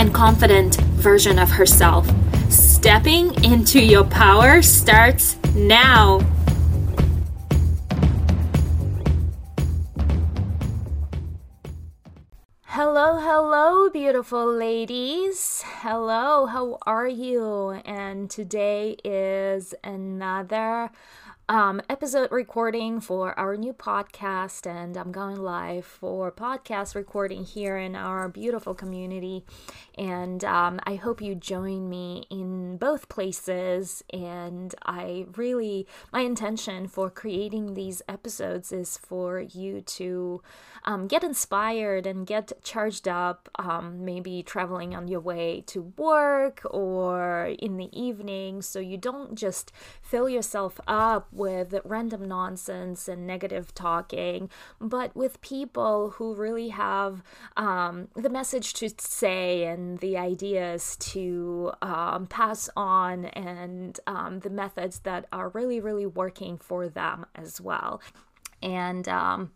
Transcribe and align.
and 0.00 0.14
confident 0.14 0.76
version 0.96 1.38
of 1.38 1.50
herself. 1.50 2.10
Stepping 2.48 3.34
into 3.44 3.84
your 3.84 4.04
power 4.04 4.62
starts 4.62 5.36
now. 5.54 6.20
Hello, 12.64 13.18
hello, 13.20 13.90
beautiful 13.90 14.50
ladies. 14.50 15.62
Hello, 15.66 16.46
how 16.46 16.78
are 16.86 17.06
you? 17.06 17.78
And 17.84 18.30
today 18.30 18.96
is 19.04 19.74
another 19.84 20.90
um, 21.50 21.82
episode 21.90 22.30
recording 22.30 23.00
for 23.00 23.36
our 23.36 23.56
new 23.56 23.72
podcast, 23.72 24.70
and 24.70 24.96
I'm 24.96 25.10
going 25.10 25.34
live 25.34 25.84
for 25.84 26.30
podcast 26.30 26.94
recording 26.94 27.44
here 27.44 27.76
in 27.76 27.96
our 27.96 28.28
beautiful 28.28 28.72
community. 28.72 29.44
And 30.00 30.42
um, 30.46 30.80
I 30.84 30.94
hope 30.94 31.20
you 31.20 31.34
join 31.34 31.90
me 31.90 32.24
in 32.30 32.78
both 32.78 33.10
places. 33.10 34.02
And 34.14 34.74
I 34.86 35.26
really, 35.36 35.86
my 36.10 36.20
intention 36.20 36.88
for 36.88 37.10
creating 37.10 37.74
these 37.74 38.00
episodes 38.08 38.72
is 38.72 38.96
for 38.96 39.40
you 39.40 39.82
to 39.82 40.40
um, 40.86 41.06
get 41.06 41.22
inspired 41.22 42.06
and 42.06 42.26
get 42.26 42.50
charged 42.62 43.08
up, 43.08 43.50
um, 43.58 44.02
maybe 44.02 44.42
traveling 44.42 44.94
on 44.94 45.06
your 45.06 45.20
way 45.20 45.62
to 45.66 45.92
work 45.98 46.62
or 46.64 47.54
in 47.58 47.76
the 47.76 47.90
evening, 47.92 48.62
so 48.62 48.78
you 48.78 48.96
don't 48.96 49.34
just 49.34 49.70
fill 50.00 50.30
yourself 50.30 50.80
up 50.88 51.28
with 51.30 51.74
random 51.84 52.26
nonsense 52.26 53.06
and 53.06 53.26
negative 53.26 53.74
talking, 53.74 54.48
but 54.80 55.14
with 55.14 55.42
people 55.42 56.10
who 56.16 56.34
really 56.34 56.68
have 56.68 57.22
um, 57.58 58.08
the 58.16 58.30
message 58.30 58.72
to 58.72 58.88
say 58.96 59.64
and 59.64 59.89
the 59.96 60.16
ideas 60.16 60.96
to 60.96 61.72
um, 61.82 62.26
pass 62.26 62.68
on 62.76 63.26
and 63.26 63.98
um, 64.06 64.40
the 64.40 64.50
methods 64.50 65.00
that 65.00 65.26
are 65.32 65.48
really, 65.50 65.80
really 65.80 66.06
working 66.06 66.58
for 66.58 66.88
them 66.88 67.26
as 67.34 67.60
well. 67.60 68.00
And 68.62 69.08
um, 69.08 69.52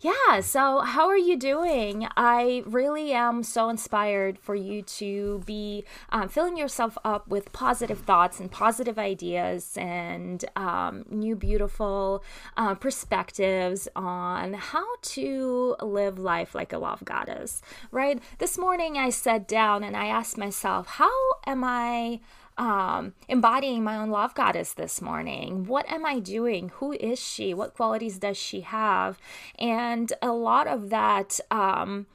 yeah, 0.00 0.40
so 0.40 0.80
how 0.80 1.06
are 1.08 1.16
you 1.16 1.36
doing? 1.36 2.08
I 2.16 2.64
really 2.66 3.12
am 3.12 3.44
so 3.44 3.68
inspired 3.68 4.38
for 4.38 4.54
you 4.54 4.82
to 4.82 5.42
be 5.46 5.84
um, 6.10 6.28
filling 6.28 6.56
yourself 6.56 6.98
up 7.04 7.28
with 7.28 7.52
positive 7.52 8.00
thoughts 8.00 8.40
and 8.40 8.50
positive 8.50 8.98
ideas 8.98 9.76
and 9.76 10.44
um, 10.56 11.04
new, 11.08 11.36
beautiful 11.36 12.24
uh, 12.56 12.74
perspectives 12.74 13.86
on 13.94 14.54
how 14.54 14.86
to 15.02 15.76
live 15.80 16.18
life 16.18 16.54
like 16.54 16.72
a 16.72 16.78
love 16.78 17.04
goddess, 17.04 17.62
right? 17.92 18.20
This 18.38 18.58
morning 18.58 18.98
I 18.98 19.10
sat 19.10 19.46
down 19.46 19.84
and 19.84 19.96
I 19.96 20.06
asked 20.06 20.36
myself, 20.36 20.86
how 20.86 21.12
am 21.46 21.62
I? 21.62 22.20
Um, 22.58 23.14
embodying 23.28 23.82
my 23.82 23.96
own 23.96 24.10
love 24.10 24.34
goddess 24.34 24.72
this 24.74 25.00
morning. 25.00 25.64
What 25.64 25.90
am 25.90 26.04
I 26.04 26.18
doing? 26.18 26.70
Who 26.76 26.92
is 26.92 27.18
she? 27.18 27.54
What 27.54 27.74
qualities 27.74 28.18
does 28.18 28.36
she 28.36 28.60
have? 28.62 29.18
And 29.58 30.12
a 30.20 30.32
lot 30.32 30.66
of 30.66 30.90
that, 30.90 31.40
um, 31.50 32.06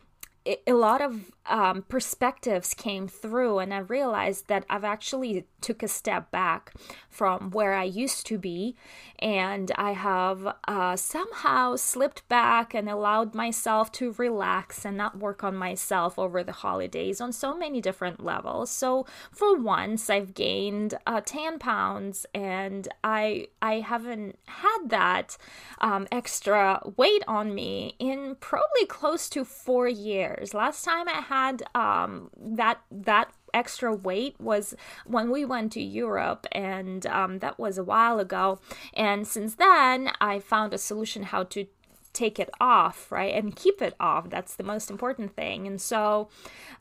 a 0.65 0.73
lot 0.73 1.01
of 1.01 1.31
um, 1.45 1.83
perspectives 1.87 2.73
came 2.73 3.07
through, 3.07 3.59
and 3.59 3.73
I 3.73 3.79
realized 3.79 4.47
that 4.47 4.65
I've 4.69 4.83
actually 4.83 5.45
took 5.61 5.81
a 5.81 5.87
step 5.87 6.29
back 6.31 6.73
from 7.09 7.51
where 7.51 7.73
I 7.73 7.83
used 7.83 8.25
to 8.27 8.37
be, 8.37 8.75
and 9.19 9.71
I 9.75 9.91
have 9.93 10.55
uh, 10.67 10.95
somehow 10.95 11.75
slipped 11.75 12.27
back 12.27 12.73
and 12.73 12.89
allowed 12.89 13.33
myself 13.33 13.91
to 13.93 14.13
relax 14.13 14.85
and 14.85 14.97
not 14.97 15.17
work 15.17 15.43
on 15.43 15.55
myself 15.55 16.19
over 16.19 16.43
the 16.43 16.51
holidays 16.51 17.21
on 17.21 17.31
so 17.31 17.57
many 17.57 17.81
different 17.81 18.23
levels. 18.23 18.69
So 18.69 19.05
for 19.31 19.57
once, 19.57 20.09
I've 20.09 20.33
gained 20.33 20.95
uh, 21.07 21.21
10 21.25 21.59
pounds, 21.59 22.25
and 22.33 22.87
I 23.03 23.47
I 23.61 23.79
haven't 23.79 24.37
had 24.45 24.89
that 24.89 25.37
um, 25.79 26.07
extra 26.11 26.81
weight 26.97 27.23
on 27.27 27.55
me 27.55 27.95
in 27.99 28.35
probably 28.39 28.85
close 28.87 29.29
to 29.29 29.45
four 29.45 29.87
years. 29.87 30.36
Last 30.53 30.83
time 30.83 31.07
I 31.07 31.21
had 31.21 31.63
um, 31.75 32.29
that 32.37 32.81
that 32.91 33.31
extra 33.53 33.93
weight 33.93 34.35
was 34.39 34.75
when 35.05 35.31
we 35.31 35.45
went 35.45 35.71
to 35.73 35.81
Europe, 35.81 36.45
and 36.51 37.05
um, 37.07 37.39
that 37.39 37.59
was 37.59 37.77
a 37.77 37.83
while 37.83 38.19
ago. 38.19 38.59
And 38.93 39.27
since 39.27 39.55
then, 39.55 40.11
I 40.21 40.39
found 40.39 40.73
a 40.73 40.77
solution 40.77 41.23
how 41.23 41.43
to 41.43 41.67
take 42.13 42.39
it 42.39 42.49
off, 42.59 43.11
right, 43.11 43.33
and 43.33 43.55
keep 43.55 43.81
it 43.81 43.95
off. 43.99 44.29
That's 44.29 44.55
the 44.55 44.63
most 44.63 44.89
important 44.89 45.35
thing. 45.35 45.67
And 45.67 45.79
so, 45.79 46.29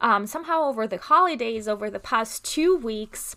um, 0.00 0.26
somehow 0.26 0.64
over 0.64 0.86
the 0.86 0.98
holidays, 0.98 1.68
over 1.68 1.90
the 1.90 2.00
past 2.00 2.44
two 2.44 2.76
weeks, 2.76 3.36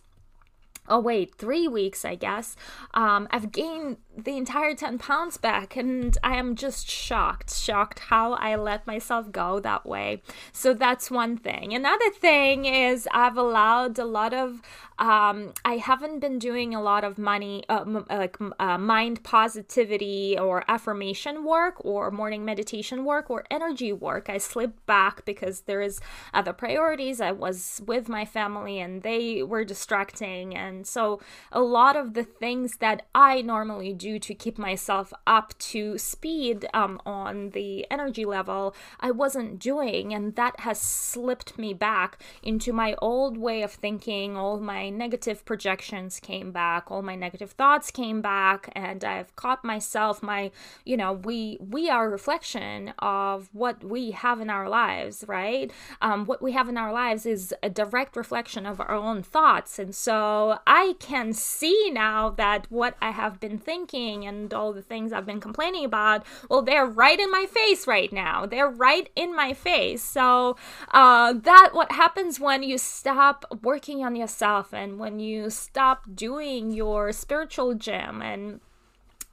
oh 0.89 0.99
wait 0.99 1.35
three 1.35 1.67
weeks 1.67 2.03
i 2.03 2.15
guess 2.15 2.55
um, 2.93 3.27
i've 3.31 3.51
gained 3.51 3.97
the 4.23 4.37
entire 4.37 4.73
10 4.73 4.97
pounds 4.97 5.37
back 5.37 5.75
and 5.75 6.17
i 6.23 6.35
am 6.35 6.55
just 6.55 6.89
shocked 6.89 7.53
shocked 7.53 7.99
how 7.99 8.33
i 8.33 8.55
let 8.55 8.85
myself 8.87 9.31
go 9.31 9.59
that 9.59 9.85
way 9.85 10.21
so 10.51 10.73
that's 10.73 11.09
one 11.09 11.37
thing 11.37 11.73
another 11.73 12.09
thing 12.11 12.65
is 12.65 13.07
i've 13.11 13.37
allowed 13.37 13.97
a 13.97 14.05
lot 14.05 14.33
of 14.33 14.61
um, 14.99 15.53
I 15.63 15.77
haven't 15.77 16.19
been 16.19 16.39
doing 16.39 16.75
a 16.75 16.81
lot 16.81 17.05
of 17.05 17.17
money, 17.17 17.63
uh, 17.69 17.81
m- 17.81 18.05
like 18.09 18.37
uh, 18.59 18.77
mind 18.77 19.23
positivity 19.23 20.37
or 20.37 20.65
affirmation 20.67 21.45
work 21.45 21.75
or 21.85 22.11
morning 22.11 22.43
meditation 22.43 23.05
work 23.05 23.29
or 23.29 23.45
energy 23.49 23.93
work. 23.93 24.29
I 24.29 24.37
slipped 24.37 24.85
back 24.85 25.23
because 25.23 25.61
there 25.61 25.81
is 25.81 26.01
other 26.33 26.51
priorities. 26.51 27.21
I 27.21 27.31
was 27.31 27.81
with 27.85 28.09
my 28.09 28.25
family 28.25 28.79
and 28.79 29.01
they 29.01 29.41
were 29.41 29.63
distracting. 29.63 30.53
And 30.53 30.85
so 30.85 31.21
a 31.53 31.61
lot 31.61 31.95
of 31.95 32.13
the 32.13 32.25
things 32.25 32.77
that 32.77 33.07
I 33.15 33.41
normally 33.41 33.93
do 33.93 34.08
to 34.17 34.33
keep 34.33 34.57
myself 34.57 35.13
up 35.27 35.53
to 35.59 35.97
speed 35.97 36.65
um, 36.73 37.01
on 37.05 37.49
the 37.49 37.85
energy 37.91 38.25
level, 38.25 38.73
I 38.99 39.11
wasn't 39.11 39.59
doing. 39.59 40.13
And 40.13 40.35
that 40.35 40.61
has 40.61 40.79
slipped 40.79 41.59
me 41.59 41.73
back 41.73 42.17
into 42.41 42.71
my 42.73 42.95
old 43.01 43.37
way 43.37 43.61
of 43.61 43.71
thinking, 43.71 44.37
all 44.37 44.59
my 44.59 44.89
negative 44.89 45.43
projections 45.45 46.19
came 46.19 46.51
back, 46.51 46.89
all 46.89 47.01
my 47.01 47.15
negative 47.15 47.51
thoughts 47.51 47.91
came 47.91 48.21
back, 48.21 48.71
and 48.73 49.03
I've 49.03 49.35
caught 49.35 49.63
myself 49.63 50.23
my, 50.23 50.51
you 50.85 50.95
know, 50.95 51.13
we 51.13 51.57
we 51.59 51.89
are 51.89 52.05
a 52.05 52.09
reflection 52.09 52.93
of 52.99 53.49
what 53.53 53.83
we 53.83 54.11
have 54.11 54.39
in 54.39 54.49
our 54.49 54.69
lives, 54.69 55.25
right? 55.27 55.71
Um, 56.01 56.25
what 56.25 56.41
we 56.41 56.53
have 56.53 56.69
in 56.69 56.77
our 56.77 56.93
lives 56.93 57.25
is 57.25 57.53
a 57.61 57.69
direct 57.69 58.15
reflection 58.15 58.65
of 58.65 58.79
our 58.79 58.91
own 58.91 59.21
thoughts, 59.23 59.77
and 59.79 59.93
so 59.93 60.59
I 60.65 60.95
can 60.99 61.33
see 61.33 61.89
now 61.91 62.29
that 62.31 62.67
what 62.69 62.95
I 63.01 63.11
have 63.11 63.39
been 63.39 63.57
thinking 63.57 63.98
and 64.07 64.53
all 64.53 64.73
the 64.73 64.81
things 64.81 65.11
I've 65.11 65.25
been 65.25 65.39
complaining 65.39 65.85
about, 65.85 66.25
well, 66.49 66.61
they're 66.61 66.85
right 66.85 67.19
in 67.19 67.31
my 67.31 67.45
face 67.45 67.87
right 67.87 68.11
now. 68.11 68.45
They're 68.45 68.69
right 68.69 69.09
in 69.15 69.35
my 69.35 69.53
face. 69.53 70.03
So 70.03 70.55
uh, 70.93 71.33
that 71.33 71.69
what 71.73 71.91
happens 71.91 72.39
when 72.39 72.63
you 72.63 72.77
stop 72.77 73.45
working 73.61 74.03
on 74.03 74.15
yourself 74.15 74.73
and 74.73 74.99
when 74.99 75.19
you 75.19 75.49
stop 75.49 76.03
doing 76.13 76.71
your 76.71 77.11
spiritual 77.11 77.75
gym 77.75 78.21
and 78.21 78.59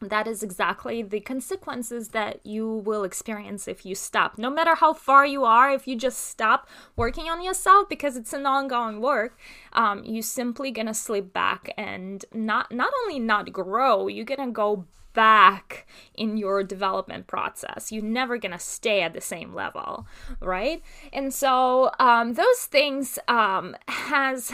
that 0.01 0.27
is 0.27 0.43
exactly 0.43 1.03
the 1.03 1.21
consequences 1.21 2.09
that 2.09 2.45
you 2.45 2.69
will 2.69 3.05
experience 3.05 3.67
if 3.67 3.87
you 3.87 3.95
stop. 3.95 4.37
No 4.37 4.51
matter 4.51 4.75
how 4.75 4.93
far 4.93 5.25
you 5.25 5.45
are, 5.45 5.71
if 5.71 5.89
you 5.89 5.97
just 5.97 6.27
stop 6.27 6.69
working 6.97 7.31
on 7.31 7.43
yourself 7.43 7.89
because 7.89 8.17
it's 8.17 8.33
an 8.33 8.45
ongoing 8.45 9.01
work, 9.01 9.39
um, 9.73 10.05
you 10.05 10.21
simply 10.21 10.71
gonna 10.71 10.95
slip 10.95 11.33
back 11.33 11.73
and 11.79 12.25
not 12.33 12.71
not 12.73 12.93
only 13.03 13.19
not 13.19 13.53
grow, 13.53 14.07
you're 14.07 14.25
gonna 14.25 14.51
go 14.51 14.85
back 15.15 15.87
in 16.15 16.37
your 16.37 16.63
development 16.63 17.27
process. 17.27 17.91
You're 17.91 18.05
never 18.05 18.37
gonna 18.37 18.59
stay 18.59 19.01
at 19.01 19.15
the 19.15 19.21
same 19.23 19.55
level, 19.55 20.07
right? 20.41 20.83
And 21.11 21.33
so 21.33 21.91
um, 21.99 22.35
those 22.35 22.67
things 22.67 23.19
um, 23.27 23.75
has 23.89 24.53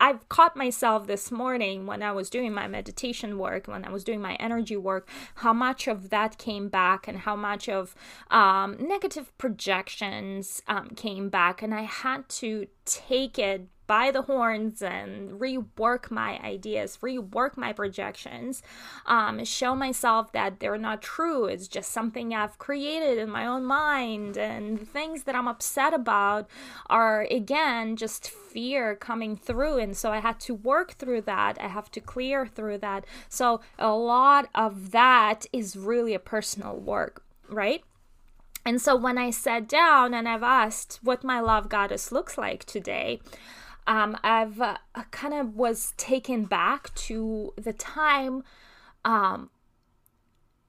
I've 0.00 0.28
caught 0.30 0.56
myself 0.56 1.06
this 1.06 1.30
morning 1.30 1.86
when 1.86 2.02
I 2.02 2.12
was 2.12 2.30
doing 2.30 2.52
my 2.52 2.66
meditation 2.66 3.36
work, 3.36 3.68
when 3.68 3.84
I 3.84 3.90
was 3.90 4.02
doing 4.02 4.22
my 4.22 4.34
energy 4.36 4.76
work, 4.76 5.08
how 5.36 5.52
much 5.52 5.86
of 5.86 6.08
that 6.08 6.38
came 6.38 6.68
back 6.68 7.06
and 7.06 7.18
how 7.18 7.36
much 7.36 7.68
of 7.68 7.94
um, 8.30 8.76
negative 8.80 9.36
projections 9.36 10.62
um, 10.66 10.90
came 10.96 11.28
back. 11.28 11.60
And 11.62 11.74
I 11.74 11.82
had 11.82 12.28
to 12.40 12.66
take 12.86 13.38
it 13.38 13.68
by 13.90 14.12
the 14.12 14.22
horns 14.22 14.82
and 14.82 15.40
rework 15.40 16.12
my 16.12 16.38
ideas, 16.44 16.98
rework 17.02 17.56
my 17.56 17.72
projections, 17.72 18.62
um, 19.04 19.44
show 19.44 19.74
myself 19.74 20.30
that 20.30 20.60
they're 20.60 20.78
not 20.78 21.02
true. 21.02 21.46
It's 21.46 21.66
just 21.66 21.90
something 21.90 22.32
I've 22.32 22.56
created 22.56 23.18
in 23.18 23.28
my 23.28 23.44
own 23.44 23.64
mind. 23.64 24.36
And 24.36 24.88
things 24.88 25.24
that 25.24 25.34
I'm 25.34 25.48
upset 25.48 25.92
about 25.92 26.48
are, 26.88 27.26
again, 27.32 27.96
just 27.96 28.30
fear 28.30 28.94
coming 28.94 29.36
through. 29.36 29.78
And 29.78 29.96
so 29.96 30.12
I 30.12 30.20
had 30.20 30.38
to 30.42 30.54
work 30.54 30.92
through 30.92 31.22
that. 31.22 31.58
I 31.60 31.66
have 31.66 31.90
to 31.90 32.00
clear 32.00 32.46
through 32.46 32.78
that. 32.78 33.04
So 33.28 33.60
a 33.76 33.90
lot 33.90 34.48
of 34.54 34.92
that 34.92 35.46
is 35.52 35.74
really 35.74 36.14
a 36.14 36.20
personal 36.20 36.76
work, 36.76 37.24
right? 37.48 37.82
And 38.64 38.80
so 38.80 38.94
when 38.94 39.18
I 39.18 39.30
sat 39.30 39.68
down 39.68 40.14
and 40.14 40.28
I've 40.28 40.44
asked 40.44 41.00
what 41.02 41.24
my 41.24 41.40
love 41.40 41.68
goddess 41.68 42.12
looks 42.12 42.38
like 42.38 42.64
today, 42.64 43.20
um, 43.86 44.16
I've 44.22 44.60
uh, 44.60 44.78
kind 45.10 45.34
of 45.34 45.56
was 45.56 45.94
taken 45.96 46.44
back 46.44 46.94
to 46.94 47.52
the 47.56 47.72
time 47.72 48.44
um, 49.04 49.50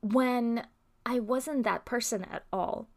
when 0.01 0.65
I 1.05 1.19
wasn't 1.19 1.63
that 1.63 1.85
person 1.85 2.25
at 2.31 2.43
all. 2.51 2.87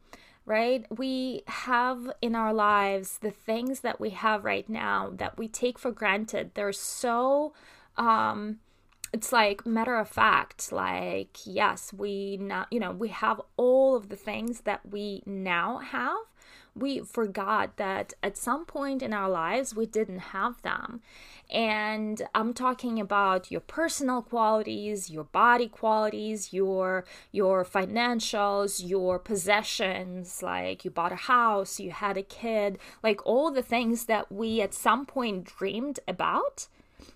Right? 0.47 0.85
We 0.91 1.43
have 1.47 2.13
in 2.21 2.35
our 2.35 2.53
lives 2.53 3.19
the 3.19 3.31
things 3.31 3.81
that 3.81 3.99
we 3.99 4.11
have 4.11 4.45
right 4.45 4.69
now 4.69 5.11
that 5.17 5.39
we 5.39 5.49
take 5.49 5.79
for 5.79 5.91
granted. 5.91 6.51
They're 6.53 6.73
so 6.73 7.55
um, 7.97 8.59
it's 9.15 9.33
like 9.33 9.65
matter 9.65 9.97
of 9.97 10.09
fact 10.09 10.73
like 10.73 11.39
yes 11.45 11.93
we 11.93 12.37
now 12.37 12.67
you 12.73 12.81
know 12.81 12.91
we 12.91 13.09
have 13.09 13.41
all 13.57 13.95
of 13.95 14.09
the 14.09 14.17
things 14.17 14.63
that 14.63 14.81
we 14.91 15.23
now 15.25 15.79
have 15.79 16.17
we 16.75 17.01
forgot 17.01 17.77
that 17.77 18.15
at 18.23 18.37
some 18.37 18.65
point 18.65 19.03
in 19.03 19.13
our 19.13 19.29
lives 19.29 19.75
we 19.75 19.87
didn't 19.87 20.19
have 20.19 20.61
them. 20.63 21.01
And 21.51 22.23
I'm 22.35 22.55
talking 22.55 22.99
about 22.99 23.51
your 23.51 23.61
personal 23.61 24.23
qualities, 24.23 25.11
your 25.11 25.25
body 25.25 25.69
qualities, 25.69 26.53
your 26.53 27.05
your 27.33 27.65
financials, 27.65 28.83
your 28.85 29.19
possessions, 29.19 30.43
like 30.43 30.85
you 30.85 30.91
bought 30.91 31.13
a 31.13 31.17
house, 31.17 31.79
you 31.79 31.91
had 31.91 32.17
a 32.17 32.23
kid, 32.23 32.79
like 33.03 33.25
all 33.27 33.51
the 33.51 33.63
things 33.63 34.07
that 34.07 34.33
we 34.33 34.61
at 34.61 34.75
some 34.75 35.07
point 35.07 35.45
dreamed 35.45 36.01
about. 36.09 36.67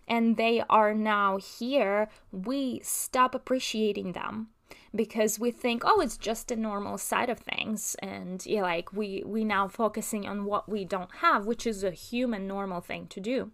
And 0.06 0.36
they 0.36 0.62
are 0.68 0.94
now 0.94 1.38
here, 1.38 2.08
we 2.30 2.80
stop 2.82 3.34
appreciating 3.34 4.12
them 4.12 4.48
because 4.94 5.38
we 5.38 5.50
think 5.50 5.82
oh 5.84 6.00
it's 6.00 6.16
just 6.16 6.50
a 6.50 6.56
normal 6.56 6.98
side 6.98 7.30
of 7.30 7.38
things. 7.38 7.96
And 8.00 8.44
yeah 8.46 8.62
like 8.62 8.92
we 8.92 9.22
we 9.24 9.44
now 9.44 9.68
focusing 9.68 10.26
on 10.26 10.44
what 10.44 10.68
we 10.68 10.84
don't 10.84 11.16
have 11.16 11.46
which 11.46 11.66
is 11.66 11.84
a 11.84 11.90
human 11.90 12.46
normal 12.46 12.80
thing 12.80 13.06
to 13.08 13.20
do. 13.20 13.50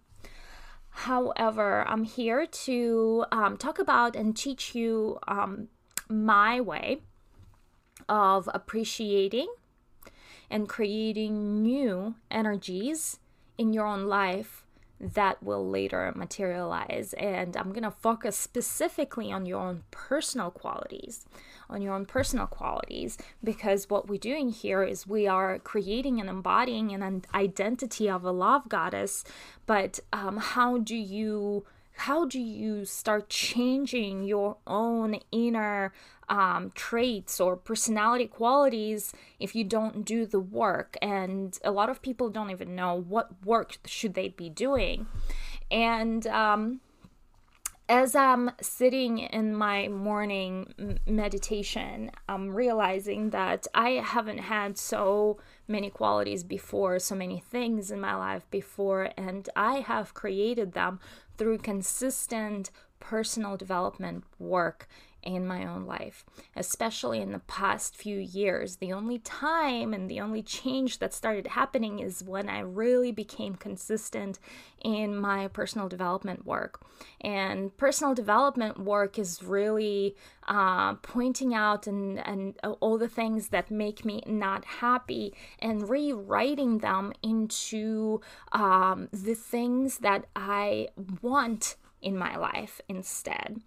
However 0.90 1.84
i'm 1.88 2.05
here 2.05 2.46
to 2.46 3.25
um, 3.32 3.56
talk 3.56 3.78
about 3.78 4.14
and 4.14 4.37
teach 4.37 4.75
you 4.75 5.19
um, 5.26 5.69
my 6.08 6.61
way 6.61 7.00
of 8.08 8.49
appreciating 8.52 9.49
and 10.50 10.69
creating 10.69 11.62
new 11.62 12.14
energies 12.31 13.19
in 13.56 13.72
your 13.72 13.87
own 13.87 14.06
life 14.06 14.63
that 15.12 15.42
will 15.42 15.68
later 15.68 16.12
materialize. 16.16 17.12
And 17.14 17.56
I'm 17.56 17.70
going 17.70 17.82
to 17.82 17.90
focus 17.90 18.36
specifically 18.36 19.30
on 19.30 19.46
your 19.46 19.60
own 19.60 19.84
personal 19.90 20.50
qualities, 20.50 21.26
on 21.68 21.82
your 21.82 21.94
own 21.94 22.06
personal 22.06 22.46
qualities, 22.46 23.18
because 23.42 23.90
what 23.90 24.08
we're 24.08 24.18
doing 24.18 24.50
here 24.50 24.82
is 24.82 25.06
we 25.06 25.26
are 25.26 25.58
creating 25.58 26.20
and 26.20 26.28
embodying 26.28 26.92
an 26.94 27.24
identity 27.34 28.08
of 28.08 28.24
a 28.24 28.30
love 28.30 28.68
goddess. 28.68 29.24
But 29.66 30.00
um, 30.12 30.38
how 30.38 30.78
do 30.78 30.96
you 30.96 31.64
how 31.96 32.24
do 32.24 32.40
you 32.40 32.84
start 32.84 33.28
changing 33.28 34.24
your 34.24 34.56
own 34.66 35.20
inner 35.30 35.92
um, 36.28 36.72
traits 36.74 37.40
or 37.40 37.56
personality 37.56 38.26
qualities 38.26 39.12
if 39.38 39.54
you 39.54 39.64
don't 39.64 40.04
do 40.04 40.26
the 40.26 40.40
work. 40.40 40.96
And 41.02 41.58
a 41.64 41.70
lot 41.70 41.90
of 41.90 42.02
people 42.02 42.30
don't 42.30 42.50
even 42.50 42.74
know 42.74 43.00
what 43.00 43.44
work 43.44 43.78
should 43.86 44.14
they 44.14 44.28
be 44.28 44.48
doing. 44.48 45.06
And 45.70 46.26
um, 46.26 46.80
as 47.88 48.16
I'm 48.16 48.50
sitting 48.62 49.18
in 49.18 49.54
my 49.54 49.88
morning 49.88 50.98
meditation, 51.06 52.10
I'm 52.28 52.54
realizing 52.54 53.30
that 53.30 53.66
I 53.74 53.90
haven't 53.90 54.38
had 54.38 54.78
so 54.78 55.38
many 55.68 55.90
qualities 55.90 56.44
before, 56.44 56.98
so 56.98 57.14
many 57.14 57.40
things 57.40 57.90
in 57.90 58.00
my 58.00 58.14
life 58.14 58.48
before, 58.50 59.10
and 59.18 59.48
I 59.54 59.80
have 59.80 60.14
created 60.14 60.72
them 60.72 60.98
through 61.36 61.58
consistent 61.58 62.70
personal 63.00 63.56
development 63.56 64.24
work 64.38 64.88
in 65.24 65.46
my 65.46 65.66
own 65.66 65.86
life, 65.86 66.24
especially 66.54 67.20
in 67.20 67.32
the 67.32 67.40
past 67.40 67.96
few 67.96 68.18
years. 68.18 68.76
The 68.76 68.92
only 68.92 69.18
time 69.18 69.92
and 69.92 70.08
the 70.08 70.20
only 70.20 70.42
change 70.42 70.98
that 70.98 71.14
started 71.14 71.48
happening 71.48 71.98
is 71.98 72.22
when 72.22 72.48
I 72.48 72.60
really 72.60 73.10
became 73.10 73.54
consistent 73.54 74.38
in 74.82 75.16
my 75.16 75.48
personal 75.48 75.88
development 75.88 76.44
work. 76.44 76.80
And 77.20 77.76
personal 77.76 78.14
development 78.14 78.78
work 78.78 79.18
is 79.18 79.42
really 79.42 80.14
uh, 80.46 80.94
pointing 80.94 81.54
out 81.54 81.86
and, 81.86 82.24
and 82.26 82.58
all 82.80 82.98
the 82.98 83.08
things 83.08 83.48
that 83.48 83.70
make 83.70 84.04
me 84.04 84.22
not 84.26 84.64
happy 84.64 85.34
and 85.58 85.88
rewriting 85.88 86.78
them 86.78 87.12
into 87.22 88.20
um, 88.52 89.08
the 89.12 89.34
things 89.34 89.98
that 89.98 90.26
I 90.36 90.88
want 91.22 91.76
in 92.02 92.16
my 92.16 92.36
life 92.36 92.80
instead. 92.88 93.62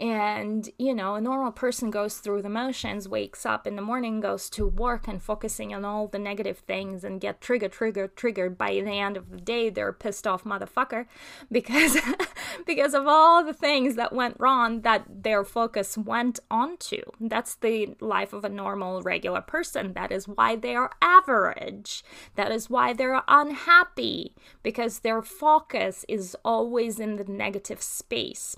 And, 0.00 0.70
you 0.78 0.94
know, 0.94 1.16
a 1.16 1.20
normal 1.20 1.52
person 1.52 1.90
goes 1.90 2.18
through 2.18 2.40
the 2.40 2.48
motions, 2.48 3.06
wakes 3.06 3.44
up 3.44 3.66
in 3.66 3.76
the 3.76 3.82
morning, 3.82 4.20
goes 4.20 4.48
to 4.50 4.66
work 4.66 5.06
and 5.06 5.22
focusing 5.22 5.74
on 5.74 5.84
all 5.84 6.08
the 6.08 6.18
negative 6.18 6.60
things 6.60 7.04
and 7.04 7.20
get 7.20 7.42
trigger, 7.42 7.68
trigger, 7.68 8.08
triggered. 8.08 8.56
By 8.56 8.70
the 8.70 8.98
end 8.98 9.18
of 9.18 9.30
the 9.30 9.36
day, 9.36 9.68
they're 9.68 9.92
pissed 9.92 10.26
off 10.26 10.44
motherfucker 10.44 11.04
because, 11.52 11.98
because 12.66 12.94
of 12.94 13.06
all 13.06 13.44
the 13.44 13.52
things 13.52 13.96
that 13.96 14.14
went 14.14 14.36
wrong 14.40 14.80
that 14.80 15.04
their 15.22 15.44
focus 15.44 15.98
went 15.98 16.40
onto. 16.50 17.02
That's 17.20 17.56
the 17.56 17.94
life 18.00 18.32
of 18.32 18.42
a 18.42 18.48
normal, 18.48 19.02
regular 19.02 19.42
person. 19.42 19.92
That 19.92 20.10
is 20.10 20.26
why 20.26 20.56
they 20.56 20.74
are 20.74 20.92
average. 21.02 22.02
That 22.36 22.50
is 22.50 22.70
why 22.70 22.94
they're 22.94 23.20
unhappy 23.28 24.34
because 24.62 25.00
their 25.00 25.20
focus 25.20 26.06
is 26.08 26.34
always 26.42 26.98
in 26.98 27.16
the 27.16 27.24
negative 27.24 27.82
space. 27.82 28.56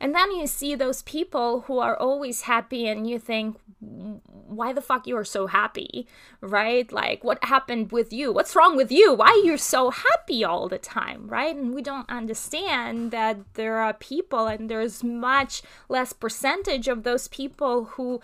And 0.00 0.14
then 0.14 0.32
you 0.32 0.46
see 0.46 0.74
those 0.74 1.02
people 1.02 1.62
who 1.62 1.78
are 1.78 1.96
always 1.96 2.42
happy, 2.42 2.86
and 2.86 3.08
you 3.08 3.18
think, 3.18 3.56
why 3.78 4.72
the 4.72 4.80
fuck 4.80 5.06
you 5.06 5.16
are 5.16 5.24
so 5.24 5.46
happy, 5.46 6.06
right? 6.40 6.90
Like, 6.90 7.24
what 7.24 7.44
happened 7.44 7.92
with 7.92 8.12
you? 8.12 8.32
What's 8.32 8.54
wrong 8.54 8.76
with 8.76 8.92
you? 8.92 9.12
Why 9.12 9.42
you're 9.44 9.58
so 9.58 9.90
happy 9.90 10.44
all 10.44 10.68
the 10.68 10.78
time, 10.78 11.28
right? 11.28 11.54
And 11.54 11.74
we 11.74 11.82
don't 11.82 12.08
understand 12.08 13.10
that 13.10 13.38
there 13.54 13.78
are 13.78 13.92
people, 13.92 14.46
and 14.46 14.70
there's 14.70 15.02
much 15.02 15.62
less 15.88 16.12
percentage 16.12 16.88
of 16.88 17.02
those 17.02 17.28
people 17.28 17.84
who 17.84 18.20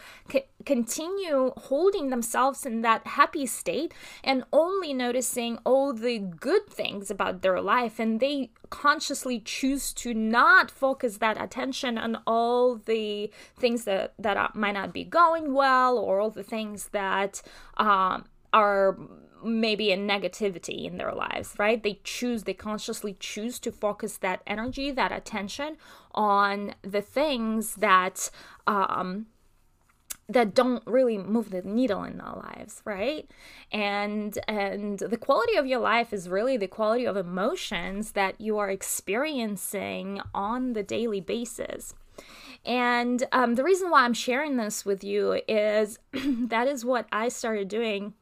continue 0.65 1.53
holding 1.57 2.11
themselves 2.11 2.65
in 2.65 2.83
that 2.83 3.07
happy 3.07 3.47
state 3.47 3.93
and 4.23 4.45
only 4.53 4.93
noticing 4.95 5.59
all 5.65 5.93
the 5.93 6.19
good 6.19 6.69
things 6.69 7.11
about 7.11 7.43
their 7.43 7.61
life, 7.61 7.99
and 7.99 8.21
they 8.21 8.51
consciously 8.71 9.39
choose 9.39 9.93
to 9.93 10.15
not 10.15 10.71
focus 10.71 11.19
that 11.19 11.41
attention 11.41 11.99
on 11.99 12.19
all 12.27 12.77
the 12.77 13.31
things 13.57 13.85
that 13.85 14.15
that 14.19 14.37
are, 14.37 14.51
might 14.55 14.73
not 14.73 14.93
be 14.93 15.05
going 15.05 15.53
well 15.53 15.99
or 15.99 16.21
all 16.21 16.31
the 16.31 16.43
things 16.43 16.89
that 16.93 17.43
um, 17.77 18.25
are 18.53 18.99
maybe 19.45 19.91
a 19.91 19.97
negativity 19.97 20.85
in 20.85 20.97
their 20.99 21.13
lives 21.13 21.55
right? 21.59 21.83
They 21.83 22.01
choose 22.05 22.45
they 22.45 22.55
consciously 22.55 23.17
choose 23.19 23.59
to 23.61 23.73
focus 23.73 24.17
that 24.19 24.43
energy 24.47 24.91
that 24.91 25.13
attention 25.13 25.77
on 26.15 26.75
the 26.83 27.03
things 27.03 27.75
that 27.77 28.31
um, 28.67 29.27
that 30.33 30.55
don't 30.55 30.83
really 30.87 31.19
move 31.19 31.51
the 31.51 31.63
needle 31.63 32.05
in 32.05 32.21
our 32.21 32.37
lives 32.37 32.83
right? 32.85 33.29
And 33.71 34.39
and 34.49 34.99
the 34.99 35.17
quality 35.17 35.57
of 35.57 35.67
your 35.67 35.81
life 35.81 36.13
is 36.13 36.29
really 36.29 36.57
the 36.57 36.69
quality 36.69 37.07
of 37.07 37.17
emotions 37.17 38.13
that 38.13 38.41
you 38.41 38.59
are 38.59 38.71
experiencing 38.71 40.21
on 40.35 40.73
the 40.73 40.83
daily 40.83 41.21
basis. 41.21 41.95
And 42.65 43.25
um, 43.33 43.55
the 43.57 43.65
reason 43.65 43.91
why 43.91 44.05
i'm 44.05 44.15
sharing 44.15 44.57
this 44.57 44.85
with 44.85 45.03
you 45.03 45.41
is 45.49 45.99
that 46.13 46.69
is 46.69 46.85
what 46.85 47.07
i 47.13 47.29
started 47.29 47.69
doing. 47.69 48.15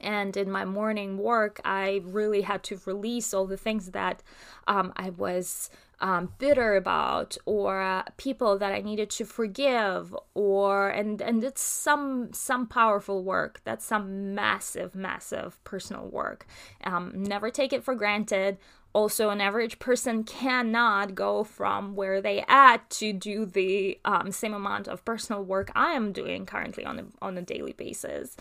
And 0.00 0.36
in 0.36 0.50
my 0.50 0.64
morning 0.64 1.16
work 1.18 1.60
i 1.64 2.02
really 2.04 2.42
had 2.42 2.62
to 2.64 2.80
release 2.84 3.32
all 3.32 3.46
the 3.46 3.56
things 3.56 3.92
that 3.92 4.22
um, 4.66 4.92
i 4.96 5.10
was 5.10 5.70
um, 6.04 6.28
bitter 6.36 6.76
about 6.76 7.38
or 7.46 7.80
uh, 7.80 8.02
people 8.18 8.58
that 8.58 8.72
i 8.72 8.80
needed 8.80 9.08
to 9.08 9.24
forgive 9.24 10.14
or 10.34 10.90
and 10.90 11.22
and 11.22 11.42
it's 11.42 11.62
some 11.62 12.30
some 12.32 12.66
powerful 12.66 13.24
work. 13.24 13.62
That's 13.64 13.86
some 13.86 14.34
massive 14.34 14.94
massive 14.94 15.62
personal 15.64 16.06
work. 16.06 16.46
Um, 16.84 17.12
never 17.14 17.50
take 17.50 17.72
it 17.72 17.82
for 17.82 17.94
granted. 17.94 18.58
Also 18.92 19.30
an 19.30 19.40
average 19.40 19.78
person 19.78 20.24
cannot 20.24 21.14
go 21.14 21.42
from 21.42 21.96
where 21.96 22.20
they 22.20 22.44
at 22.48 22.88
to 22.90 23.12
do 23.14 23.46
the 23.46 23.98
um, 24.04 24.30
same 24.30 24.54
amount 24.54 24.86
of 24.86 25.04
personal 25.04 25.42
work 25.42 25.72
i 25.74 25.92
am 25.92 26.12
doing 26.12 26.46
currently 26.46 26.84
on 26.84 26.98
a, 26.98 27.04
on 27.22 27.38
a 27.38 27.42
daily 27.42 27.72
basis. 27.72 28.36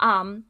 Um, 0.00 0.44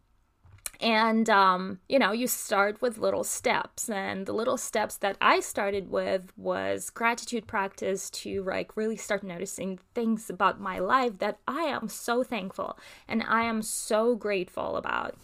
and 0.84 1.30
um, 1.30 1.80
you 1.88 1.98
know 1.98 2.12
you 2.12 2.28
start 2.28 2.80
with 2.82 2.98
little 2.98 3.24
steps. 3.24 3.88
And 3.88 4.26
the 4.26 4.32
little 4.32 4.56
steps 4.56 4.96
that 4.98 5.16
i 5.20 5.40
started 5.40 5.90
with 5.90 6.32
was 6.36 6.90
gratitude 6.90 7.46
practice 7.46 8.10
to 8.10 8.42
like 8.44 8.76
really 8.76 8.96
start 8.96 9.24
noticing 9.24 9.78
things 9.94 10.28
about 10.28 10.60
my 10.60 10.78
life 10.78 11.18
that 11.18 11.38
i 11.48 11.62
am 11.62 11.88
so 11.88 12.22
thankful 12.22 12.78
and 13.08 13.24
i 13.26 13.42
am 13.42 13.62
so 13.62 14.14
grateful 14.14 14.76
about. 14.76 15.16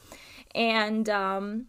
And 0.54 1.08
um 1.08 1.66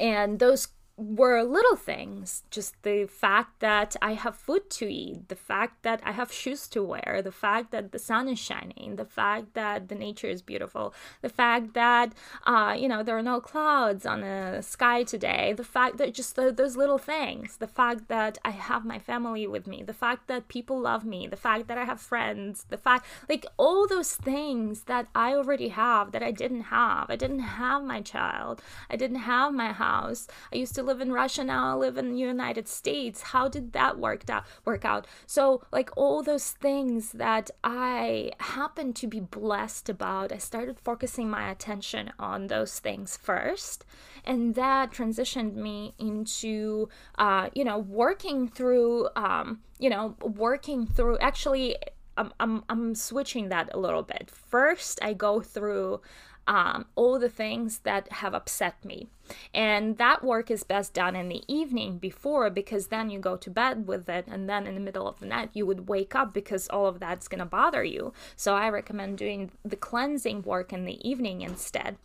and 0.00 0.38
those 0.38 0.68
were 0.98 1.42
little 1.44 1.76
things 1.76 2.42
just 2.50 2.74
the 2.82 3.06
fact 3.06 3.60
that 3.60 3.94
i 4.02 4.12
have 4.14 4.34
food 4.34 4.68
to 4.68 4.86
eat 4.86 5.28
the 5.28 5.36
fact 5.36 5.82
that 5.82 6.00
i 6.04 6.10
have 6.10 6.32
shoes 6.32 6.66
to 6.66 6.82
wear 6.82 7.20
the 7.22 7.32
fact 7.32 7.70
that 7.70 7.92
the 7.92 7.98
sun 7.98 8.28
is 8.28 8.38
shining 8.38 8.96
the 8.96 9.04
fact 9.04 9.54
that 9.54 9.88
the 9.88 9.94
nature 9.94 10.26
is 10.26 10.42
beautiful 10.42 10.92
the 11.22 11.28
fact 11.28 11.74
that 11.74 12.12
uh, 12.46 12.74
you 12.76 12.88
know 12.88 13.02
there 13.02 13.16
are 13.16 13.22
no 13.22 13.40
clouds 13.40 14.04
on 14.04 14.20
the 14.22 14.60
sky 14.60 15.02
today 15.02 15.52
the 15.56 15.64
fact 15.64 15.98
that 15.98 16.14
just 16.14 16.34
the, 16.36 16.50
those 16.50 16.76
little 16.76 16.98
things 16.98 17.58
the 17.58 17.66
fact 17.66 18.08
that 18.08 18.36
i 18.44 18.50
have 18.50 18.84
my 18.84 18.98
family 18.98 19.46
with 19.46 19.66
me 19.66 19.82
the 19.82 19.92
fact 19.92 20.26
that 20.26 20.48
people 20.48 20.80
love 20.80 21.04
me 21.04 21.26
the 21.26 21.36
fact 21.36 21.68
that 21.68 21.78
i 21.78 21.84
have 21.84 22.00
friends 22.00 22.66
the 22.70 22.76
fact 22.76 23.06
like 23.28 23.46
all 23.56 23.86
those 23.86 24.14
things 24.14 24.82
that 24.84 25.06
i 25.14 25.32
already 25.32 25.68
have 25.68 26.10
that 26.10 26.22
i 26.22 26.32
didn't 26.32 26.62
have. 26.62 27.10
I 27.10 27.16
didn't 27.16 27.40
have 27.40 27.82
my 27.82 28.00
child. 28.00 28.62
I 28.88 28.96
didn't 28.96 29.24
have 29.32 29.52
my 29.52 29.72
house. 29.72 30.28
I 30.52 30.56
used 30.56 30.74
to 30.76 30.82
live 30.88 31.00
in 31.02 31.12
Russia 31.12 31.44
now 31.44 31.72
I 31.72 31.74
live 31.74 31.98
in 31.98 32.12
the 32.12 32.18
United 32.18 32.66
States. 32.66 33.20
How 33.20 33.46
did 33.46 33.72
that 33.74 33.98
work 33.98 34.28
out 34.30 34.44
work 34.64 34.84
out? 34.84 35.06
So 35.26 35.62
like 35.70 35.90
all 35.96 36.22
those 36.22 36.50
things 36.50 37.12
that 37.12 37.50
I 37.62 38.32
happened 38.40 38.96
to 38.96 39.06
be 39.06 39.20
blessed 39.20 39.88
about 39.90 40.32
I 40.32 40.38
started 40.38 40.80
focusing 40.80 41.28
my 41.28 41.50
attention 41.50 42.10
on 42.18 42.46
those 42.46 42.78
things 42.78 43.16
first. 43.16 43.84
And 44.24 44.54
that 44.54 44.90
transitioned 44.90 45.54
me 45.54 45.94
into 45.98 46.88
uh, 47.18 47.50
you 47.54 47.64
know 47.64 47.78
working 47.78 48.48
through 48.48 49.08
um, 49.14 49.60
you 49.78 49.90
know 49.90 50.16
working 50.22 50.86
through 50.86 51.18
actually 51.18 51.76
I'm, 52.16 52.32
I'm, 52.40 52.64
I'm 52.68 52.94
switching 52.96 53.48
that 53.50 53.70
a 53.72 53.78
little 53.78 54.02
bit. 54.02 54.28
First, 54.28 54.98
I 55.02 55.12
go 55.12 55.40
through 55.40 56.00
um, 56.48 56.86
all 56.96 57.18
the 57.18 57.28
things 57.28 57.80
that 57.80 58.10
have 58.10 58.34
upset 58.34 58.82
me. 58.82 59.08
And 59.52 59.98
that 59.98 60.24
work 60.24 60.50
is 60.50 60.64
best 60.64 60.94
done 60.94 61.14
in 61.14 61.28
the 61.28 61.44
evening 61.46 61.98
before 61.98 62.48
because 62.48 62.86
then 62.86 63.10
you 63.10 63.18
go 63.20 63.36
to 63.36 63.50
bed 63.50 63.86
with 63.86 64.08
it, 64.08 64.26
and 64.26 64.48
then 64.48 64.66
in 64.66 64.74
the 64.74 64.80
middle 64.80 65.06
of 65.06 65.20
the 65.20 65.26
night 65.26 65.50
you 65.52 65.66
would 65.66 65.88
wake 65.88 66.14
up 66.14 66.32
because 66.32 66.66
all 66.68 66.86
of 66.86 66.98
that's 66.98 67.28
going 67.28 67.40
to 67.40 67.44
bother 67.44 67.84
you. 67.84 68.14
So 68.34 68.56
I 68.56 68.70
recommend 68.70 69.18
doing 69.18 69.50
the 69.62 69.76
cleansing 69.76 70.42
work 70.42 70.72
in 70.72 70.86
the 70.86 71.06
evening 71.08 71.42
instead. 71.42 71.98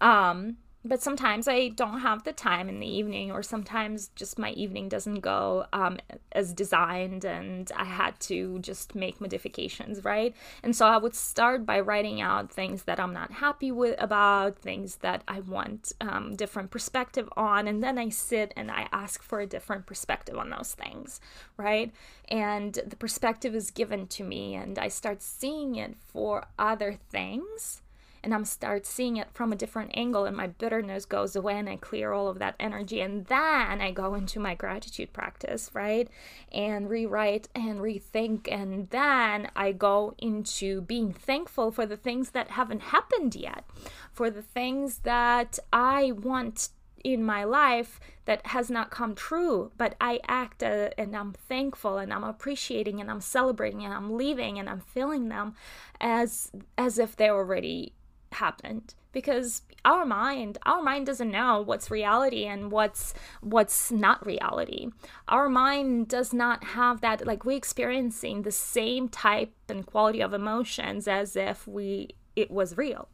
Um, 0.00 0.56
but 0.84 1.02
sometimes 1.02 1.48
I 1.48 1.68
don't 1.68 2.00
have 2.00 2.24
the 2.24 2.32
time 2.32 2.68
in 2.68 2.78
the 2.78 2.86
evening, 2.86 3.32
or 3.32 3.42
sometimes 3.42 4.10
just 4.14 4.38
my 4.38 4.50
evening 4.50 4.90
doesn't 4.90 5.20
go 5.20 5.64
um, 5.72 5.98
as 6.32 6.52
designed, 6.52 7.24
and 7.24 7.72
I 7.74 7.84
had 7.84 8.20
to 8.20 8.58
just 8.58 8.94
make 8.94 9.20
modifications, 9.20 10.04
right? 10.04 10.34
And 10.62 10.76
so 10.76 10.86
I 10.86 10.98
would 10.98 11.14
start 11.14 11.64
by 11.64 11.80
writing 11.80 12.20
out 12.20 12.52
things 12.52 12.82
that 12.82 13.00
I'm 13.00 13.14
not 13.14 13.32
happy 13.32 13.72
with 13.72 14.00
about, 14.00 14.58
things 14.58 14.96
that 14.96 15.22
I 15.26 15.40
want 15.40 15.92
um, 16.02 16.36
different 16.36 16.70
perspective 16.70 17.30
on, 17.34 17.66
and 17.66 17.82
then 17.82 17.98
I 17.98 18.10
sit 18.10 18.52
and 18.54 18.70
I 18.70 18.88
ask 18.92 19.22
for 19.22 19.40
a 19.40 19.46
different 19.46 19.86
perspective 19.86 20.36
on 20.36 20.50
those 20.50 20.74
things, 20.74 21.18
right? 21.56 21.92
And 22.28 22.74
the 22.86 22.96
perspective 22.96 23.54
is 23.54 23.70
given 23.70 24.06
to 24.08 24.24
me, 24.24 24.54
and 24.54 24.78
I 24.78 24.88
start 24.88 25.22
seeing 25.22 25.76
it 25.76 25.96
for 26.12 26.44
other 26.58 26.98
things 27.10 27.80
and 28.24 28.34
I'm 28.34 28.44
start 28.44 28.86
seeing 28.86 29.18
it 29.18 29.28
from 29.32 29.52
a 29.52 29.56
different 29.56 29.90
angle 29.94 30.24
and 30.24 30.36
my 30.36 30.46
bitterness 30.46 31.04
goes 31.04 31.36
away 31.36 31.58
and 31.58 31.68
I 31.68 31.76
clear 31.76 32.12
all 32.12 32.28
of 32.28 32.38
that 32.38 32.56
energy 32.58 33.00
and 33.00 33.26
then 33.26 33.80
I 33.80 33.92
go 33.92 34.14
into 34.14 34.40
my 34.40 34.54
gratitude 34.54 35.12
practice, 35.12 35.70
right? 35.74 36.08
And 36.50 36.88
rewrite 36.88 37.48
and 37.54 37.80
rethink 37.80 38.50
and 38.50 38.88
then 38.90 39.50
I 39.54 39.72
go 39.72 40.14
into 40.18 40.80
being 40.80 41.12
thankful 41.12 41.70
for 41.70 41.84
the 41.84 41.98
things 41.98 42.30
that 42.30 42.50
haven't 42.52 42.80
happened 42.82 43.34
yet, 43.34 43.64
for 44.10 44.30
the 44.30 44.42
things 44.42 45.00
that 45.00 45.58
I 45.72 46.12
want 46.12 46.70
in 47.04 47.22
my 47.22 47.44
life 47.44 48.00
that 48.24 48.46
has 48.46 48.70
not 48.70 48.90
come 48.90 49.14
true, 49.14 49.70
but 49.76 49.94
I 50.00 50.20
act 50.26 50.62
uh, 50.62 50.88
and 50.96 51.14
I'm 51.14 51.34
thankful 51.34 51.98
and 51.98 52.12
I'm 52.12 52.24
appreciating 52.24 52.98
and 52.98 53.10
I'm 53.10 53.20
celebrating 53.20 53.84
and 53.84 53.92
I'm 53.92 54.16
leaving 54.16 54.58
and 54.58 54.68
I'm 54.70 54.80
feeling 54.80 55.28
them 55.28 55.54
as 56.00 56.50
as 56.78 56.98
if 56.98 57.14
they're 57.14 57.34
already 57.34 57.92
happened. 58.34 58.94
Because 59.12 59.62
our 59.84 60.04
mind 60.04 60.58
our 60.66 60.82
mind 60.82 61.06
doesn't 61.06 61.30
know 61.30 61.60
what's 61.60 61.90
reality 61.90 62.46
and 62.46 62.72
what's 62.72 63.14
what's 63.40 63.92
not 63.92 64.24
reality. 64.26 64.88
Our 65.28 65.48
mind 65.48 66.08
does 66.08 66.32
not 66.32 66.64
have 66.64 67.00
that 67.02 67.26
like 67.26 67.44
we're 67.44 67.56
experiencing 67.56 68.42
the 68.42 68.50
same 68.50 69.08
type 69.08 69.52
and 69.68 69.86
quality 69.86 70.20
of 70.20 70.34
emotions 70.34 71.06
as 71.06 71.36
if 71.36 71.66
we 71.66 72.10
it 72.34 72.50
was 72.50 72.76
real 72.76 73.08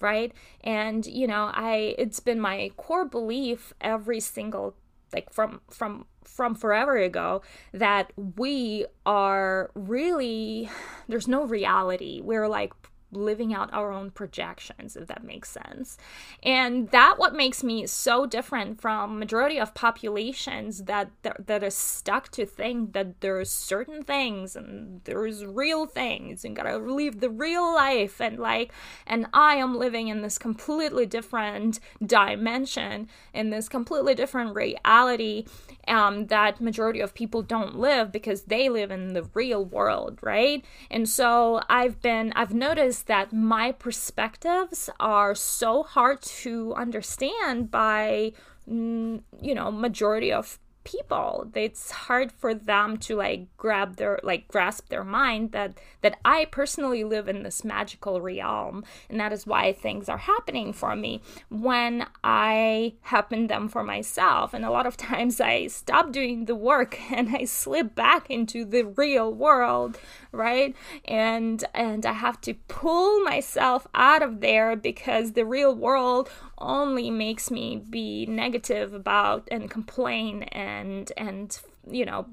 right? 0.00 0.32
And 0.62 1.06
you 1.06 1.26
know 1.26 1.50
i 1.54 1.94
it's 1.98 2.20
been 2.20 2.40
my 2.40 2.70
core 2.76 3.04
belief 3.04 3.72
every 3.80 4.20
single 4.20 4.74
like 5.12 5.32
from 5.32 5.60
from 5.70 6.06
from 6.24 6.54
forever 6.54 6.96
ago 6.96 7.42
that 7.72 8.12
we 8.36 8.86
are 9.04 9.70
really 9.74 10.68
there's 11.08 11.28
no 11.28 11.44
reality. 11.44 12.20
We're 12.22 12.48
like 12.48 12.72
living 13.12 13.54
out 13.54 13.72
our 13.72 13.92
own 13.92 14.10
projections 14.10 14.96
if 14.96 15.06
that 15.08 15.24
makes 15.24 15.50
sense. 15.50 15.98
And 16.42 16.90
that 16.90 17.18
what 17.18 17.34
makes 17.34 17.62
me 17.62 17.86
so 17.86 18.26
different 18.26 18.80
from 18.80 19.18
majority 19.18 19.60
of 19.60 19.74
populations 19.74 20.84
that 20.84 21.10
that, 21.22 21.46
that 21.46 21.62
are 21.62 21.70
stuck 21.70 22.30
to 22.30 22.46
think 22.46 22.92
that 22.92 23.20
there's 23.20 23.50
certain 23.50 24.02
things 24.02 24.56
and 24.56 25.00
there's 25.04 25.44
real 25.44 25.86
things 25.86 26.44
and 26.44 26.56
gotta 26.56 26.78
live 26.78 27.20
the 27.20 27.30
real 27.30 27.74
life 27.74 28.20
and 28.20 28.38
like 28.38 28.72
and 29.06 29.26
i 29.32 29.54
am 29.56 29.76
living 29.76 30.08
in 30.08 30.22
this 30.22 30.38
completely 30.38 31.06
different 31.06 31.80
dimension 32.04 33.08
in 33.34 33.50
this 33.50 33.68
completely 33.68 34.14
different 34.14 34.54
reality 34.54 35.44
um, 35.88 36.26
that 36.26 36.60
majority 36.60 37.00
of 37.00 37.14
people 37.14 37.42
don't 37.42 37.76
live 37.76 38.12
because 38.12 38.42
they 38.42 38.68
live 38.68 38.90
in 38.90 39.12
the 39.14 39.28
real 39.34 39.64
world 39.64 40.18
right? 40.22 40.64
And 40.90 41.08
so 41.08 41.60
i've 41.68 42.00
been 42.00 42.32
i've 42.34 42.54
noticed 42.54 43.01
that 43.04 43.32
my 43.32 43.72
perspectives 43.72 44.88
are 45.00 45.34
so 45.34 45.82
hard 45.82 46.22
to 46.22 46.74
understand 46.74 47.70
by 47.70 48.32
mm, 48.68 49.20
you 49.40 49.54
know 49.54 49.70
majority 49.70 50.32
of 50.32 50.58
people. 50.84 51.50
It's 51.54 51.90
hard 51.90 52.32
for 52.32 52.54
them 52.54 52.96
to 52.98 53.16
like 53.16 53.46
grab 53.56 53.96
their 53.96 54.18
like 54.22 54.48
grasp 54.48 54.88
their 54.88 55.04
mind 55.04 55.52
that 55.52 55.78
that 56.00 56.18
i 56.24 56.44
personally 56.46 57.04
live 57.04 57.28
in 57.28 57.42
this 57.42 57.64
magical 57.64 58.20
realm 58.20 58.84
and 59.08 59.20
that 59.20 59.32
is 59.32 59.46
why 59.46 59.72
things 59.72 60.08
are 60.08 60.18
happening 60.18 60.72
for 60.72 60.96
me. 60.96 61.20
When 61.48 62.06
i 62.24 62.94
happen 63.02 63.46
them 63.46 63.68
for 63.68 63.82
myself 63.82 64.54
and 64.54 64.64
a 64.64 64.70
lot 64.70 64.86
of 64.86 64.96
times 65.12 65.40
i 65.40 65.66
stop 65.66 66.12
doing 66.12 66.46
the 66.46 66.54
work 66.54 66.98
and 67.12 67.34
i 67.34 67.44
slip 67.44 67.94
back 67.94 68.30
into 68.30 68.64
the 68.64 68.82
real 68.82 69.32
world 69.32 69.98
right? 70.32 70.74
And 71.04 71.62
and 71.74 72.06
i 72.06 72.12
have 72.12 72.40
to 72.42 72.54
pull 72.68 73.20
myself 73.20 73.86
out 73.94 74.22
of 74.22 74.40
there 74.40 74.74
because 74.76 75.32
the 75.32 75.44
real 75.44 75.74
world 75.74 76.30
only 76.58 77.10
makes 77.10 77.50
me 77.50 77.76
be 77.76 78.24
negative 78.26 78.94
about 78.94 79.46
and 79.50 79.70
complain 79.70 80.44
and 80.44 80.71
and 80.72 81.12
and 81.16 81.58
you 81.90 82.04
know 82.04 82.26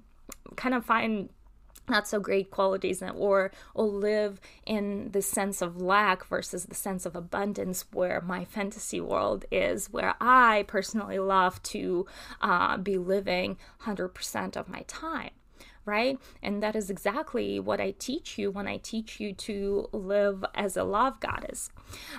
kind 0.55 0.73
of 0.73 0.85
find 0.85 1.29
not 1.89 2.07
so 2.07 2.19
great 2.19 2.51
qualities 2.51 3.01
or 3.15 3.51
or 3.73 3.85
live 3.87 4.39
in 4.65 5.09
the 5.11 5.21
sense 5.21 5.61
of 5.61 5.81
lack 5.81 6.25
versus 6.27 6.65
the 6.65 6.75
sense 6.75 7.05
of 7.05 7.15
abundance 7.15 7.85
where 7.91 8.21
my 8.21 8.45
fantasy 8.45 9.01
world 9.01 9.45
is 9.51 9.89
where 9.89 10.13
i 10.21 10.63
personally 10.67 11.19
love 11.19 11.61
to 11.63 12.05
uh, 12.41 12.77
be 12.77 12.97
living 12.97 13.57
100% 13.83 14.55
of 14.55 14.69
my 14.69 14.83
time 14.87 15.31
right? 15.89 16.19
And 16.43 16.61
that 16.61 16.75
is 16.75 16.89
exactly 16.89 17.59
what 17.59 17.81
I 17.81 17.95
teach 17.97 18.37
you 18.37 18.51
when 18.51 18.67
I 18.67 18.77
teach 18.77 19.19
you 19.19 19.33
to 19.33 19.89
live 19.91 20.45
as 20.53 20.77
a 20.77 20.83
love 20.83 21.19
goddess. 21.19 21.71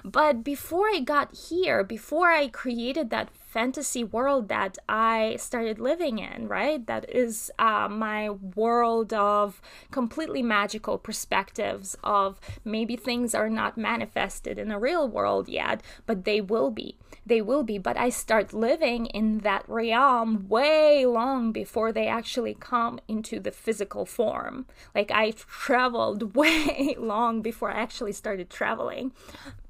But 0.05 0.43
before 0.43 0.89
I 0.89 1.01
got 1.01 1.37
here, 1.49 1.85
before 1.85 2.31
I 2.31 2.49
created 2.49 3.11
that 3.11 3.31
fantasy 3.51 4.05
world 4.05 4.49
that 4.49 4.79
I 4.89 5.37
started 5.39 5.81
living 5.81 6.21
in, 6.21 6.47
right? 6.47 6.87
That 6.87 7.11
is 7.11 7.51
uh, 7.59 7.89
my 7.91 8.31
world 8.31 9.13
of 9.13 9.61
completely 9.91 10.41
magical 10.41 10.99
perspectives 10.99 11.97
of 12.05 12.41
maybe 12.65 12.95
things 12.95 13.35
are 13.35 13.51
not 13.51 13.77
manifested 13.77 14.57
in 14.57 14.69
the 14.69 14.79
real 14.79 15.09
world 15.09 15.49
yet, 15.49 15.83
but 16.07 16.25
they 16.25 16.41
will 16.41 16.71
be. 16.71 16.97
They 17.27 17.43
will 17.43 17.65
be. 17.65 17.77
But 17.77 17.97
I 17.97 18.09
start 18.09 18.53
living 18.53 19.07
in 19.07 19.39
that 19.39 19.69
realm 19.69 20.49
way 20.49 21.05
long 21.05 21.51
before 21.51 21.91
they 21.91 22.07
actually 22.07 22.55
come 22.55 23.01
into 23.09 23.41
the 23.41 23.51
physical 23.51 24.07
form. 24.07 24.67
Like 24.95 25.11
I 25.11 25.33
traveled 25.33 26.35
way 26.37 26.95
long 26.99 27.43
before 27.43 27.73
I 27.73 27.81
actually 27.81 28.13
started 28.13 28.49
traveling. 28.49 29.11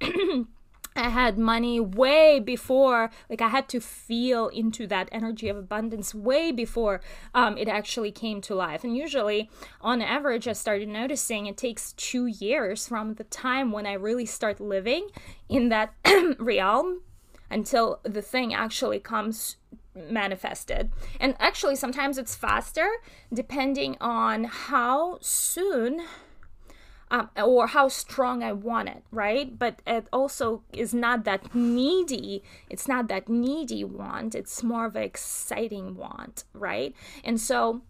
I 0.97 1.09
had 1.09 1.39
money 1.39 1.79
way 1.81 2.41
before, 2.41 3.11
like 3.29 3.41
I 3.41 3.49
had 3.49 3.69
to 3.71 3.81
feel 3.81 4.49
into 4.49 4.87
that 4.89 5.09
energy 5.13 5.49
of 5.49 5.57
abundance 5.57 6.15
way 6.15 6.53
before 6.53 7.01
um, 7.35 7.57
it 7.57 7.69
actually 7.69 8.11
came 8.11 8.41
to 8.43 8.55
life. 8.55 8.83
And 8.85 8.97
usually, 8.97 9.51
on 9.81 10.03
average, 10.03 10.49
I 10.49 10.53
started 10.53 10.89
noticing 10.89 11.47
it 11.47 11.57
takes 11.57 11.93
two 11.93 12.27
years 12.27 12.89
from 12.89 13.15
the 13.15 13.25
time 13.25 13.73
when 13.73 13.87
I 13.87 13.93
really 13.93 14.27
start 14.27 14.61
living 14.61 15.09
in 15.49 15.69
that 15.69 15.95
realm 16.39 17.03
until 17.51 18.01
the 18.03 18.23
thing 18.23 18.53
actually 18.53 19.01
comes 19.01 19.57
manifested. 19.95 20.91
And 21.19 21.35
actually, 21.39 21.77
sometimes 21.77 22.19
it's 22.19 22.35
faster 22.35 22.89
depending 23.33 23.97
on 24.01 24.45
how 24.45 25.19
soon 25.21 26.03
um, 27.11 27.29
or 27.37 27.67
how 27.67 27.89
strong 27.89 28.43
I 28.43 28.53
want 28.53 28.89
it, 28.89 29.03
right? 29.11 29.59
But 29.59 29.83
it 29.87 30.07
also 30.13 30.63
is 30.73 30.95
not 30.95 31.25
that 31.25 31.55
needy. 31.55 32.43
It's 32.69 32.87
not 32.87 33.09
that 33.09 33.29
needy 33.29 33.83
want. 33.85 34.35
It's 34.35 34.63
more 34.63 34.87
of 34.87 34.97
an 34.97 35.03
exciting 35.03 35.97
want, 35.97 36.45
right? 36.55 36.95
And 37.25 37.41
so 37.41 37.83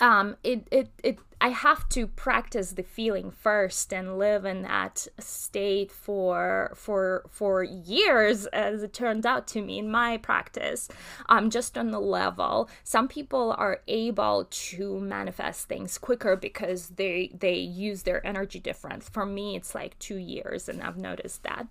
um, 0.00 0.36
it, 0.42 0.66
it, 0.70 0.90
it, 1.04 1.18
I 1.42 1.48
have 1.48 1.88
to 1.88 2.06
practice 2.06 2.70
the 2.70 2.84
feeling 2.84 3.32
first 3.32 3.92
and 3.92 4.16
live 4.16 4.44
in 4.44 4.62
that 4.62 5.08
state 5.18 5.90
for, 5.90 6.70
for, 6.76 7.24
for 7.28 7.64
years, 7.64 8.46
as 8.46 8.84
it 8.84 8.92
turned 8.92 9.26
out 9.26 9.48
to 9.48 9.60
me 9.60 9.80
in 9.80 9.90
my 9.90 10.18
practice, 10.18 10.88
um, 11.28 11.50
just 11.50 11.76
on 11.76 11.90
the 11.90 11.98
level. 11.98 12.70
Some 12.84 13.08
people 13.08 13.56
are 13.58 13.80
able 13.88 14.46
to 14.50 15.00
manifest 15.00 15.66
things 15.66 15.98
quicker 15.98 16.36
because 16.36 16.90
they, 16.90 17.32
they 17.36 17.56
use 17.56 18.04
their 18.04 18.24
energy 18.24 18.60
difference. 18.60 19.08
For 19.08 19.26
me, 19.26 19.56
it's 19.56 19.74
like 19.74 19.98
two 19.98 20.18
years, 20.18 20.68
and 20.68 20.80
I've 20.80 20.96
noticed 20.96 21.42
that. 21.42 21.66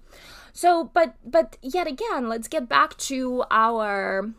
So, 0.51 0.91
but, 0.93 1.15
but 1.25 1.55
yet 1.61 1.87
again, 1.87 2.27
let's 2.27 2.49
get 2.49 2.67
back 2.67 2.97
to 2.97 3.45
our 3.49 4.33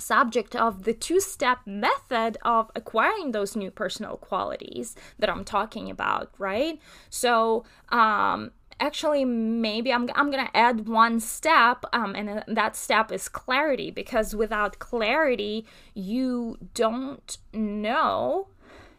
subject 0.00 0.56
of 0.56 0.84
the 0.84 0.92
two 0.92 1.20
step 1.20 1.58
method 1.66 2.38
of 2.42 2.70
acquiring 2.74 3.32
those 3.32 3.56
new 3.56 3.70
personal 3.70 4.16
qualities 4.16 4.96
that 5.18 5.30
I'm 5.30 5.44
talking 5.44 5.90
about, 5.90 6.32
right? 6.38 6.80
So, 7.08 7.64
um, 7.90 8.52
actually 8.80 9.24
maybe 9.24 9.92
i'm, 9.92 10.08
I'm 10.14 10.30
gonna 10.30 10.50
add 10.54 10.88
one 10.88 11.20
step 11.20 11.84
um, 11.92 12.14
and 12.16 12.42
that 12.48 12.74
step 12.74 13.12
is 13.12 13.28
clarity 13.28 13.90
because 13.90 14.34
without 14.34 14.78
clarity 14.78 15.66
you 15.94 16.56
don't 16.74 17.36
know 17.52 18.48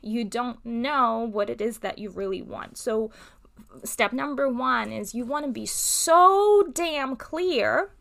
you 0.02 0.24
don't 0.24 0.64
know 0.66 1.28
what 1.32 1.50
it 1.50 1.62
is 1.62 1.80
that 1.80 1.98
you 1.98 2.10
really 2.10 2.42
want 2.42 2.78
so 2.78 3.12
step 3.84 4.14
number 4.14 4.48
one 4.48 4.92
is 4.92 5.16
you 5.16 5.26
want 5.26 5.46
to 5.46 5.52
be 5.52 5.66
so 5.66 6.70
damn 6.74 7.16
clear 7.16 7.92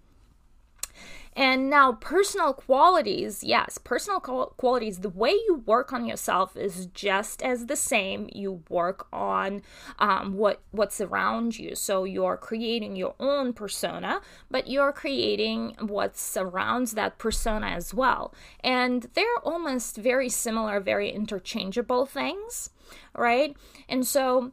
and 1.37 1.71
now, 1.71 1.93
personal 1.93 2.53
qualities, 2.53 3.45
yes, 3.45 3.79
personal 3.79 4.19
qualities, 4.19 4.99
the 4.99 5.09
way 5.09 5.31
you 5.31 5.63
work 5.65 5.93
on 5.93 6.05
yourself 6.05 6.57
is 6.57 6.87
just 6.87 7.41
as 7.41 7.67
the 7.67 7.77
same. 7.77 8.29
You 8.33 8.65
work 8.69 9.07
on 9.13 9.63
um, 10.01 10.35
what 10.35 10.61
what's 10.73 11.01
around 11.01 11.57
you. 11.57 11.77
So 11.77 12.03
you're 12.03 12.37
creating 12.37 12.97
your 12.97 13.15
own 13.21 13.53
persona, 13.53 14.21
but 14.51 14.69
you're 14.69 14.93
creating 14.93 15.77
what 15.79 16.17
surrounds 16.17 16.93
that 16.93 17.19
persona 17.19 17.69
as 17.69 17.95
well. 17.95 18.35
And 18.65 19.07
they're 19.15 19.39
almost 19.45 19.97
very 19.97 20.29
similar, 20.29 20.81
very 20.81 21.11
interchangeable 21.11 22.07
things, 22.07 22.71
right? 23.15 23.57
And 23.89 24.05
so, 24.05 24.51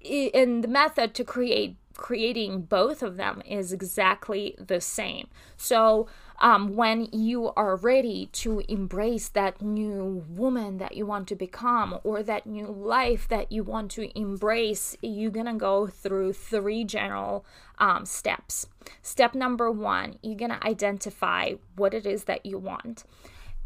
in 0.00 0.62
the 0.62 0.68
method 0.68 1.14
to 1.14 1.24
create 1.24 1.76
creating 1.96 2.62
both 2.62 3.02
of 3.02 3.16
them 3.16 3.42
is 3.46 3.72
exactly 3.72 4.54
the 4.58 4.80
same. 4.80 5.28
So, 5.56 6.08
um, 6.40 6.74
when 6.74 7.08
you 7.12 7.52
are 7.56 7.76
ready 7.76 8.28
to 8.32 8.60
embrace 8.68 9.28
that 9.28 9.62
new 9.62 10.24
woman 10.28 10.78
that 10.78 10.96
you 10.96 11.06
want 11.06 11.28
to 11.28 11.36
become 11.36 11.98
or 12.02 12.22
that 12.24 12.46
new 12.46 12.66
life 12.66 13.28
that 13.28 13.52
you 13.52 13.62
want 13.62 13.92
to 13.92 14.18
embrace, 14.18 14.96
you're 15.00 15.30
gonna 15.30 15.54
go 15.54 15.86
through 15.86 16.32
three 16.32 16.84
general 16.84 17.44
um, 17.78 18.04
steps. 18.04 18.66
Step 19.00 19.34
number 19.34 19.70
one, 19.70 20.18
you're 20.22 20.36
gonna 20.36 20.60
identify 20.64 21.52
what 21.76 21.94
it 21.94 22.04
is 22.04 22.24
that 22.24 22.44
you 22.44 22.58
want. 22.58 23.04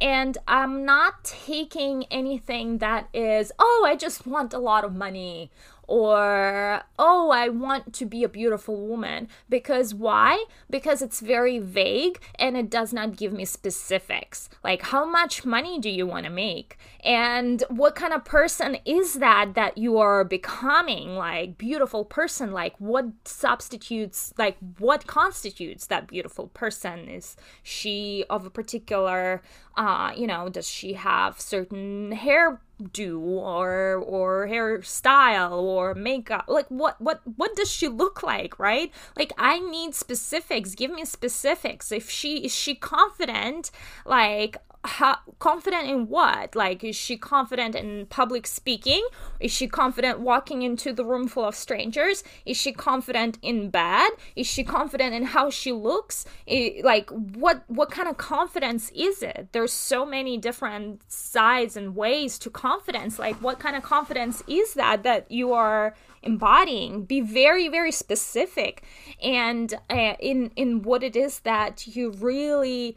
And 0.01 0.39
I'm 0.47 0.85
not 0.85 1.25
taking 1.25 2.05
anything 2.05 2.79
that 2.79 3.09
is, 3.13 3.51
oh, 3.59 3.85
I 3.87 3.97
just 3.97 4.27
want 4.27 4.55
a 4.55 4.59
lot 4.59 4.85
of 4.85 4.95
money 4.95 5.51
or 5.89 6.83
oh 6.99 7.31
i 7.31 7.49
want 7.49 7.93
to 7.95 8.05
be 8.05 8.23
a 8.23 8.29
beautiful 8.29 8.87
woman. 8.87 9.29
Because 9.49 9.95
why? 9.95 10.45
Because 10.71 11.03
it's 11.03 11.21
very 11.21 11.59
vague 11.59 12.21
and 12.39 12.57
it 12.57 12.71
does 12.71 12.93
not 12.93 13.17
give 13.17 13.33
me 13.33 13.45
specifics. 13.45 14.49
Like 14.63 14.83
how 14.83 15.05
much 15.05 15.45
money 15.45 15.81
do 15.81 15.91
you 15.91 16.07
want 16.07 16.25
to 16.25 16.31
make? 16.31 16.79
And 17.03 17.65
what 17.69 17.95
kind 17.95 18.13
of 18.13 18.25
person 18.25 18.77
is 18.85 19.15
that 19.15 19.55
that 19.55 19.79
you 19.79 19.99
are 19.99 20.25
becoming? 20.25 21.17
Like 21.17 21.59
beautiful 21.59 22.05
person 22.05 22.53
like 22.53 22.75
what 22.79 23.07
substitutes 23.25 24.33
like 24.39 24.57
what 24.79 25.07
constitutes 25.07 25.87
that 25.87 26.07
beautiful 26.07 26.49
person? 26.49 27.09
Is 27.09 27.37
she 27.63 28.25
of 28.29 28.45
a 28.45 28.51
particular 28.51 29.43
uh 29.77 30.13
you 30.17 30.27
know 30.27 30.49
does 30.49 30.69
she 30.69 30.93
have 30.93 31.41
certain 31.41 32.13
hair 32.13 32.61
do 32.93 33.21
or 33.21 33.95
or 33.97 34.47
hairstyle 34.47 35.61
or 35.61 35.95
makeup 35.95 36.45
like 36.47 36.67
what 36.69 37.01
what 37.01 37.21
what 37.37 37.55
does 37.57 37.71
she 37.71 37.89
look 37.89 38.23
like 38.23 38.59
right? 38.59 38.93
Like 39.17 39.33
i 39.39 39.59
need 39.59 39.95
specifics. 39.95 40.75
Give 40.75 40.91
me 40.91 41.05
specifics. 41.05 41.91
If 41.93 42.11
she 42.11 42.45
is 42.45 42.55
she 42.55 42.75
confident 42.75 43.71
like 44.07 44.57
how, 44.85 45.19
confident 45.41 45.89
in 45.89 46.09
what? 46.09 46.55
Like, 46.55 46.85
is 46.85 46.95
she 46.95 47.17
confident 47.17 47.75
in 47.75 48.07
public 48.07 48.47
speaking? 48.47 49.07
Is 49.41 49.51
she 49.51 49.67
confident 49.67 50.21
walking 50.21 50.63
into 50.63 50.93
the 50.93 51.05
room 51.05 51.27
full 51.27 51.45
of 51.45 51.55
strangers? 51.55 52.23
Is 52.47 52.57
she 52.57 52.73
confident 52.73 53.39
in 53.43 53.71
bed? 53.71 54.11
Is 54.37 54.47
she 54.47 54.63
confident 54.63 55.15
in 55.15 55.25
how 55.25 55.51
she 55.51 55.73
looks? 55.73 56.25
It, 56.47 56.85
like, 56.85 57.11
what 57.11 57.65
what 57.67 57.91
kind 57.91 58.09
of 58.09 58.17
confidence 58.19 58.91
is 58.95 59.23
it? 59.23 59.49
There's 59.53 59.73
so 59.73 60.07
many 60.07 60.39
different 60.39 61.03
sides 61.11 61.77
and 61.77 61.97
ways 61.97 62.39
to 62.41 62.51
confidence. 62.51 63.19
Like, 63.19 63.37
what 63.43 63.59
kind 63.59 63.77
of 63.77 63.83
confidence 63.83 64.43
is 64.47 64.75
that 64.75 65.03
that 65.03 65.31
you 65.31 65.53
are 65.53 65.97
embodying? 66.23 67.05
Be 67.05 67.21
very 67.21 67.69
very 67.69 67.93
specific, 67.93 68.85
and 69.23 69.75
uh, 69.91 70.15
in 70.21 70.53
in 70.55 70.83
what 70.83 71.03
it 71.03 71.17
is 71.17 71.41
that 71.41 71.87
you 71.89 72.11
really. 72.13 72.97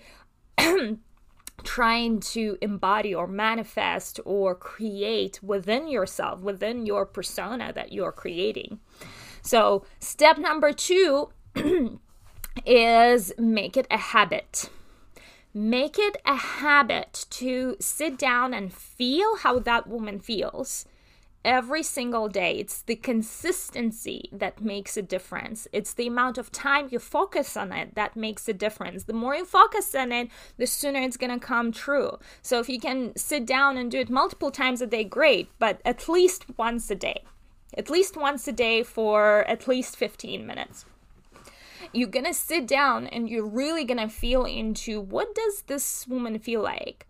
trying 1.64 2.20
to 2.20 2.58
embody 2.62 3.14
or 3.14 3.28
manifest 3.28 4.20
or 4.26 4.56
create 4.56 5.40
within 5.44 5.88
yourself, 5.88 6.42
within 6.42 6.86
your 6.86 7.06
persona 7.06 7.72
that 7.74 7.92
you're 7.92 8.12
creating. 8.12 8.80
So, 9.42 9.86
step 10.00 10.38
number 10.38 10.72
two 10.72 11.30
is 12.66 13.34
make 13.38 13.78
it 13.78 13.88
a 13.90 13.98
habit. 13.98 14.70
Make 15.54 16.00
it 16.00 16.16
a 16.26 16.36
habit 16.36 17.26
to 17.32 17.76
sit 17.80 18.18
down 18.18 18.54
and 18.54 18.72
feel 18.72 19.38
how 19.38 19.60
that 19.60 19.88
woman 19.88 20.20
feels 20.20 20.86
every 21.44 21.84
single 21.84 22.28
day. 22.28 22.58
It's 22.58 22.82
the 22.82 22.96
consistency 22.96 24.30
that 24.32 24.62
makes 24.62 24.98
a 24.98 25.02
difference. 25.02 25.68
It's 25.72 25.94
the 25.94 26.08
amount 26.08 26.38
of 26.38 26.52
time 26.52 26.90
you 26.92 27.00
focus 27.00 27.58
on 27.58 27.72
it 27.72 27.96
that 27.96 28.16
makes 28.16 28.48
a 28.48 28.54
difference. 28.54 29.06
The 29.06 29.14
more 29.14 29.36
you 29.36 29.46
focus 29.46 29.94
on 29.96 30.12
it, 30.12 30.30
the 30.58 30.68
sooner 30.68 31.00
it's 31.02 31.18
going 31.18 31.38
to 31.38 31.46
come 31.46 31.72
true. 31.72 32.18
So 32.42 32.60
if 32.60 32.70
you 32.70 32.80
can 32.80 33.16
sit 33.16 33.46
down 33.46 33.78
and 33.78 33.90
do 33.90 34.00
it 34.00 34.10
multiple 34.10 34.52
times 34.52 34.82
a 34.82 34.88
day, 34.88 35.04
great, 35.04 35.50
but 35.60 35.82
at 35.86 36.08
least 36.08 36.46
once 36.58 36.90
a 36.92 36.96
day. 36.96 37.24
At 37.78 37.90
least 37.90 38.18
once 38.18 38.48
a 38.48 38.52
day 38.52 38.84
for 38.84 39.46
at 39.48 39.68
least 39.68 39.96
15 39.96 40.46
minutes. 40.46 40.86
You're 41.94 42.10
to 42.26 42.34
sit 42.34 42.68
down 42.68 43.08
and 43.08 43.30
you're 43.30 43.46
really 43.46 43.86
to 43.98 44.08
feel 44.08 44.46
into 44.46 45.02
what 45.02 45.34
does 45.36 45.64
this 45.64 46.08
woman 46.08 46.40
feel 46.40 46.62
like? 46.62 47.08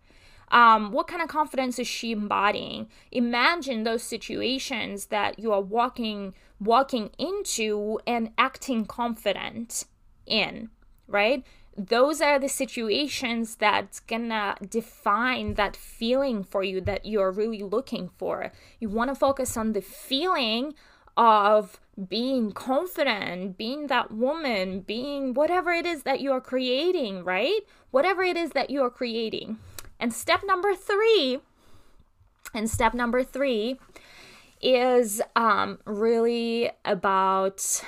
Um, 0.52 0.92
what 0.92 1.08
kind 1.08 1.22
of 1.22 1.28
confidence 1.28 1.78
is 1.78 1.88
she 1.88 2.12
embodying? 2.12 2.88
Imagine 3.10 3.84
those 3.84 4.02
situations 4.02 5.06
that 5.06 5.38
you 5.38 5.50
are 5.52 5.62
walking 5.62 6.34
walking 6.60 7.10
into 7.18 7.98
and 8.06 8.30
acting 8.38 8.84
confident 8.84 9.84
in, 10.26 10.68
right? 11.08 11.44
Those 11.76 12.20
are 12.20 12.38
the 12.38 12.50
situations 12.50 13.56
that's 13.56 13.98
gonna 13.98 14.56
define 14.68 15.54
that 15.54 15.74
feeling 15.74 16.44
for 16.44 16.62
you 16.62 16.80
that 16.82 17.06
you're 17.06 17.32
really 17.32 17.62
looking 17.62 18.10
for. 18.18 18.52
You 18.78 18.90
want 18.90 19.08
to 19.08 19.14
focus 19.14 19.56
on 19.56 19.72
the 19.72 19.80
feeling 19.80 20.74
of 21.16 21.80
being 22.08 22.52
confident, 22.52 23.56
being 23.58 23.86
that 23.88 24.12
woman, 24.12 24.80
being 24.80 25.34
whatever 25.34 25.72
it 25.72 25.86
is 25.86 26.04
that 26.04 26.20
you 26.20 26.30
are 26.32 26.40
creating, 26.40 27.24
right? 27.24 27.60
Whatever 27.90 28.22
it 28.22 28.36
is 28.36 28.50
that 28.50 28.70
you 28.70 28.82
are 28.82 28.90
creating. 28.90 29.58
And 30.02 30.12
step 30.12 30.42
number 30.44 30.74
three, 30.74 31.38
and 32.52 32.68
step 32.68 32.92
number 32.92 33.22
three 33.22 33.78
is 34.60 35.22
um, 35.36 35.78
really 35.84 36.72
about 36.84 37.84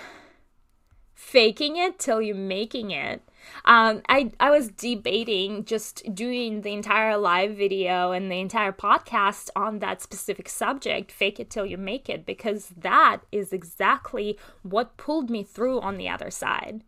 faking 1.12 1.76
it 1.76 1.98
till 1.98 2.22
you're 2.22 2.36
making 2.36 2.92
it. 2.92 3.20
Um, 3.64 4.02
I, 4.08 4.30
I 4.38 4.50
was 4.50 4.68
debating 4.68 5.64
just 5.64 6.14
doing 6.14 6.60
the 6.60 6.72
entire 6.72 7.16
live 7.16 7.56
video 7.56 8.12
and 8.12 8.30
the 8.30 8.38
entire 8.38 8.70
podcast 8.70 9.50
on 9.56 9.80
that 9.80 10.00
specific 10.00 10.48
subject, 10.48 11.10
fake 11.10 11.40
it 11.40 11.50
till 11.50 11.66
you 11.66 11.76
make 11.76 12.08
it, 12.08 12.24
because 12.24 12.68
that 12.76 13.22
is 13.32 13.52
exactly 13.52 14.38
what 14.62 14.96
pulled 14.96 15.30
me 15.30 15.42
through 15.42 15.80
on 15.80 15.96
the 15.96 16.08
other 16.08 16.30
side. 16.30 16.84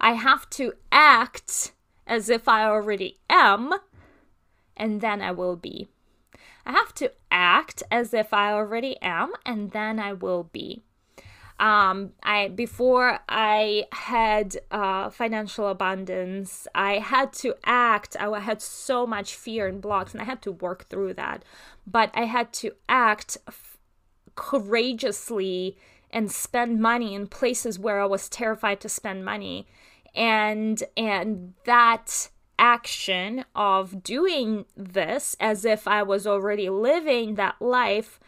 I 0.00 0.12
have 0.12 0.48
to 0.50 0.74
act 0.92 1.72
as 2.06 2.28
if 2.28 2.46
I 2.46 2.64
already 2.66 3.18
am, 3.28 3.74
and 4.80 5.00
then 5.00 5.22
I 5.22 5.30
will 5.30 5.54
be. 5.54 5.86
I 6.66 6.72
have 6.72 6.92
to 6.94 7.12
act 7.30 7.84
as 7.90 8.12
if 8.12 8.34
I 8.34 8.52
already 8.52 9.00
am, 9.00 9.32
and 9.46 9.70
then 9.70 10.00
I 10.00 10.12
will 10.12 10.44
be 10.44 10.82
um, 11.60 12.12
I 12.22 12.48
before 12.48 13.20
I 13.28 13.84
had 13.92 14.56
uh, 14.70 15.10
financial 15.10 15.68
abundance, 15.68 16.66
I 16.74 16.98
had 16.98 17.34
to 17.34 17.54
act. 17.64 18.16
I 18.18 18.40
had 18.40 18.62
so 18.62 19.06
much 19.06 19.34
fear 19.34 19.66
and 19.66 19.82
blocks, 19.82 20.12
and 20.12 20.22
I 20.22 20.24
had 20.24 20.40
to 20.42 20.52
work 20.52 20.88
through 20.88 21.14
that. 21.14 21.44
But 21.86 22.10
I 22.14 22.24
had 22.24 22.54
to 22.54 22.72
act 22.88 23.36
f- 23.46 23.76
courageously 24.34 25.76
and 26.10 26.32
spend 26.32 26.80
money 26.80 27.14
in 27.14 27.26
places 27.26 27.78
where 27.78 28.00
I 28.00 28.06
was 28.06 28.30
terrified 28.30 28.80
to 28.80 28.88
spend 28.88 29.26
money, 29.26 29.66
and 30.14 30.82
and 30.96 31.52
that 31.66 32.30
action 32.60 33.44
of 33.56 34.04
doing 34.04 34.66
this 34.76 35.34
as 35.40 35.64
if 35.64 35.88
I 35.88 36.02
was 36.04 36.26
already 36.26 36.68
living 36.68 37.34
that 37.34 37.60
life 37.60 38.20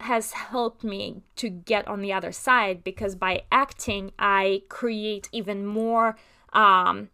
has 0.00 0.32
helped 0.32 0.82
me 0.82 1.22
to 1.36 1.48
get 1.48 1.86
on 1.86 2.00
the 2.00 2.12
other 2.12 2.32
side 2.32 2.82
because 2.82 3.14
by 3.14 3.42
acting, 3.52 4.12
I 4.18 4.62
create 4.68 5.28
even 5.30 5.66
more 5.66 6.16
um, 6.52 7.10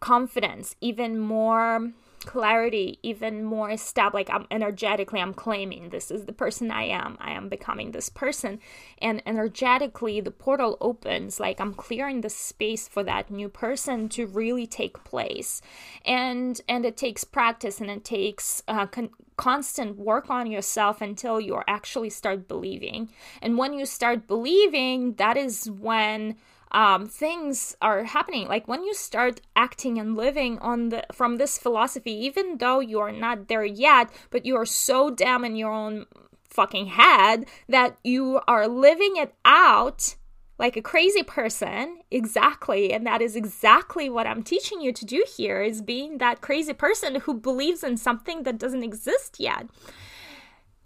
confidence, 0.00 0.76
even 0.80 1.18
more 1.18 1.92
clarity, 2.28 2.98
even 3.02 3.42
more 3.42 3.74
step. 3.78 4.12
Like 4.12 4.28
I'm 4.28 4.46
energetically, 4.50 5.18
I'm 5.18 5.32
claiming 5.32 5.88
this 5.88 6.10
is 6.10 6.26
the 6.26 6.32
person 6.34 6.70
I 6.70 6.82
am. 6.82 7.16
I 7.20 7.30
am 7.30 7.48
becoming 7.48 7.92
this 7.92 8.10
person. 8.10 8.60
And 9.00 9.22
energetically, 9.24 10.20
the 10.20 10.30
portal 10.30 10.76
opens. 10.82 11.40
Like 11.40 11.58
I'm 11.58 11.72
clearing 11.72 12.20
the 12.20 12.28
space 12.28 12.86
for 12.86 13.02
that 13.04 13.30
new 13.30 13.48
person 13.48 14.10
to 14.10 14.26
really 14.26 14.66
take 14.66 15.02
place. 15.04 15.62
And 16.04 16.60
and 16.68 16.84
it 16.84 16.98
takes 16.98 17.24
practice 17.24 17.80
and 17.80 17.90
it 17.90 18.04
takes 18.04 18.62
uh, 18.68 18.84
con- 18.84 19.10
constant 19.38 19.96
work 19.96 20.28
on 20.28 20.50
yourself 20.50 21.00
until 21.00 21.40
you 21.40 21.62
actually 21.66 22.10
start 22.10 22.46
believing. 22.46 23.08
And 23.40 23.56
when 23.56 23.72
you 23.72 23.86
start 23.86 24.26
believing, 24.26 25.14
that 25.14 25.38
is 25.38 25.70
when 25.70 26.36
um, 26.72 27.06
things 27.06 27.76
are 27.80 28.04
happening. 28.04 28.48
Like 28.48 28.68
when 28.68 28.84
you 28.84 28.94
start 28.94 29.40
acting 29.56 29.98
and 29.98 30.16
living 30.16 30.58
on 30.58 30.90
the 30.90 31.04
from 31.12 31.36
this 31.36 31.58
philosophy, 31.58 32.12
even 32.12 32.58
though 32.58 32.80
you 32.80 33.00
are 33.00 33.12
not 33.12 33.48
there 33.48 33.64
yet, 33.64 34.10
but 34.30 34.46
you 34.46 34.56
are 34.56 34.66
so 34.66 35.10
damn 35.10 35.44
in 35.44 35.56
your 35.56 35.72
own 35.72 36.06
fucking 36.48 36.86
head 36.86 37.46
that 37.68 37.98
you 38.02 38.40
are 38.48 38.66
living 38.66 39.16
it 39.16 39.34
out 39.44 40.16
like 40.58 40.76
a 40.76 40.82
crazy 40.82 41.22
person 41.22 41.98
exactly 42.10 42.92
and 42.92 43.06
that 43.06 43.22
is 43.22 43.36
exactly 43.36 44.08
what 44.08 44.26
i'm 44.26 44.42
teaching 44.42 44.80
you 44.80 44.92
to 44.92 45.04
do 45.04 45.24
here 45.36 45.62
is 45.62 45.82
being 45.82 46.18
that 46.18 46.40
crazy 46.40 46.72
person 46.72 47.16
who 47.16 47.34
believes 47.34 47.84
in 47.84 47.96
something 47.96 48.42
that 48.42 48.58
doesn't 48.58 48.82
exist 48.82 49.36
yet 49.38 49.68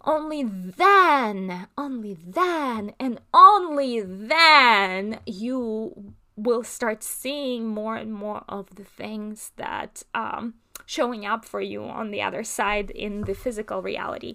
only 0.03 0.43
then, 0.43 1.67
only 1.77 2.13
then, 2.13 2.93
and 2.99 3.19
only 3.33 4.01
then 4.01 5.19
you 5.25 6.13
will 6.35 6.63
start 6.63 7.03
seeing 7.03 7.67
more 7.67 7.95
and 7.95 8.13
more 8.13 8.43
of 8.49 8.75
the 8.75 8.83
things 8.83 9.51
that 9.57 10.03
um, 10.13 10.55
showing 10.85 11.25
up 11.25 11.45
for 11.45 11.61
you 11.61 11.83
on 11.83 12.11
the 12.11 12.21
other 12.21 12.43
side 12.43 12.89
in 12.91 13.21
the 13.21 13.33
physical 13.33 13.81
reality 13.81 14.33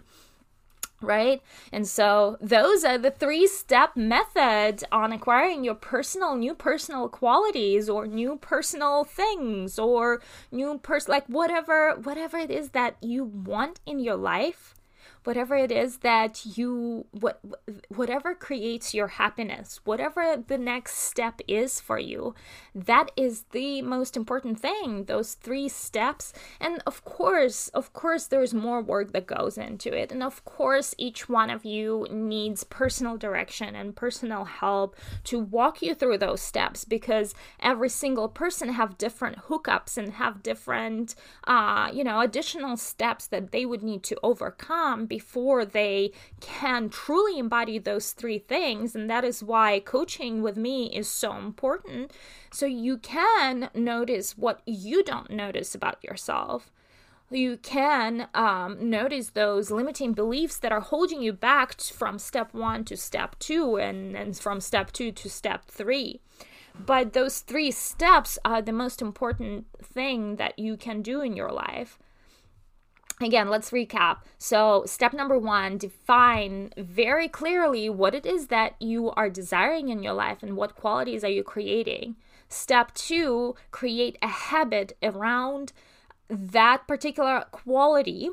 right? 1.01 1.43
And 1.73 1.87
so 1.87 2.37
those 2.41 2.85
are 2.85 2.99
the 2.99 3.11
three 3.11 3.47
step 3.47 3.97
method 3.97 4.83
on 4.91 5.13
acquiring 5.13 5.65
your 5.65 5.75
personal 5.75 6.35
new 6.37 6.55
personal 6.55 7.09
qualities 7.09 7.89
or 7.89 8.07
new 8.07 8.37
personal 8.37 9.05
things 9.05 9.79
or 9.79 10.21
new 10.51 10.79
person 10.79 11.13
like 11.13 11.27
whatever 11.27 11.95
whatever 12.03 12.37
it 12.37 12.51
is 12.51 12.71
that 12.71 12.97
you 13.01 13.25
want 13.25 13.81
in 13.87 14.01
your 14.01 14.17
life 14.17 14.75
whatever 15.25 15.57
it 15.57 15.71
is 15.71 15.99
that 15.99 16.45
you 16.57 17.07
what 17.13 17.41
whatever 17.89 18.35
creates 18.35 18.95
your 18.95 19.09
happiness 19.09 19.81
whatever 19.85 20.43
the 20.47 20.59
next 20.59 20.99
step 20.99 21.41
is 21.47 21.81
for 21.81 21.99
you 21.99 22.35
that 22.75 23.11
is 23.17 23.45
the 23.53 23.83
most 23.83 24.17
important 24.17 24.61
thing 24.61 25.05
those 25.05 25.35
three 25.35 25.69
steps. 25.69 26.33
And 26.61 26.83
of 26.87 27.05
course 27.05 27.69
of 27.69 27.93
course 27.93 28.27
there's 28.27 28.55
more 28.55 28.81
work 28.81 29.13
that 29.13 29.27
goes 29.27 29.59
into 29.59 29.93
it. 29.93 30.13
And 30.13 30.23
of 30.23 30.45
course 30.45 30.95
each 30.99 31.29
one 31.29 31.51
of 31.51 31.65
you 31.65 32.07
needs 32.11 32.65
personal 32.65 33.17
direction 33.17 33.75
and 33.75 33.97
personal 33.97 34.45
help 34.45 34.97
to 35.25 35.39
walk 35.39 35.83
you 35.83 35.95
through 35.95 36.19
those 36.19 36.41
steps 36.41 36.85
because 36.85 37.35
every 37.61 37.89
single 37.89 38.29
person 38.29 38.71
have 38.71 38.99
different 38.99 39.39
hookups 39.49 39.97
and 39.97 40.15
have 40.15 40.43
different 40.43 41.15
uh 41.45 41.91
you 41.93 42.05
know 42.05 42.21
additional 42.21 42.77
steps 42.77 43.27
that 43.27 43.51
they 43.53 43.65
would 43.65 43.83
need 43.83 44.03
to 44.03 44.17
overcome 44.23 45.07
before 45.09 45.65
they 45.65 46.13
can 46.41 46.89
truly 46.89 47.39
embody 47.39 47.79
those 47.79 48.13
three 48.13 48.39
things. 48.39 48.95
And 48.95 49.09
that 49.09 49.25
is 49.25 49.43
why 49.43 49.81
coaching 49.81 50.43
with 50.43 50.57
me 50.57 50.87
is 50.95 51.09
so 51.09 51.37
important. 51.37 52.13
So 52.53 52.67
you 52.67 52.99
can 52.99 53.71
notice 53.75 54.37
what 54.37 54.63
you 54.67 55.03
don't 55.03 55.31
notice 55.31 55.75
about 55.75 56.03
yourself 56.05 56.71
you 57.31 57.59
can 57.59 58.29
um, 58.35 58.89
notice 58.89 59.31
those 59.31 59.71
limiting 59.71 60.13
beliefs 60.13 60.57
that 60.59 60.73
are 60.73 60.81
holding 60.81 61.21
you 61.21 61.33
back 61.33 61.81
from 61.81 62.19
step 62.19 62.55
one 62.55 62.85
to 62.85 62.97
step 62.97 63.39
two 63.39 63.77
and, 63.77 64.17
and 64.17 64.39
from 64.39 64.61
step 64.61 64.93
two 64.93 65.13
to 65.13 65.29
step 65.29 65.67
three. 65.67 66.21
But 66.79 67.13
those 67.13 67.41
three 67.41 67.71
steps 67.71 68.39
are 68.45 68.63
the 68.63 68.73
most 68.73 69.03
important 69.03 69.67
thing 69.83 70.37
that 70.37 70.59
you 70.59 70.77
can 70.77 71.03
do 71.03 71.21
in 71.21 71.37
your 71.37 71.51
life 71.51 71.99
again, 73.21 73.49
let's 73.49 73.71
recap. 73.71 74.19
So, 74.39 74.85
step 74.87 75.13
number 75.13 75.39
one 75.39 75.79
define 75.79 76.73
very 76.77 77.29
clearly 77.29 77.89
what 77.89 78.15
it 78.15 78.27
is 78.27 78.49
that 78.49 78.75
you 78.81 79.11
are 79.11 79.31
desiring 79.31 79.89
in 79.89 80.03
your 80.03 80.15
life 80.15 80.43
and 80.43 80.57
what 80.57 80.77
qualities 80.77 81.25
are 81.25 81.31
you 81.31 81.43
creating. 81.43 82.17
Step 82.49 82.95
two, 82.95 83.55
create 83.71 84.17
a 84.23 84.29
habit 84.29 84.97
around 85.03 85.73
that 86.29 86.87
particular 86.87 87.45
quality, 87.51 88.31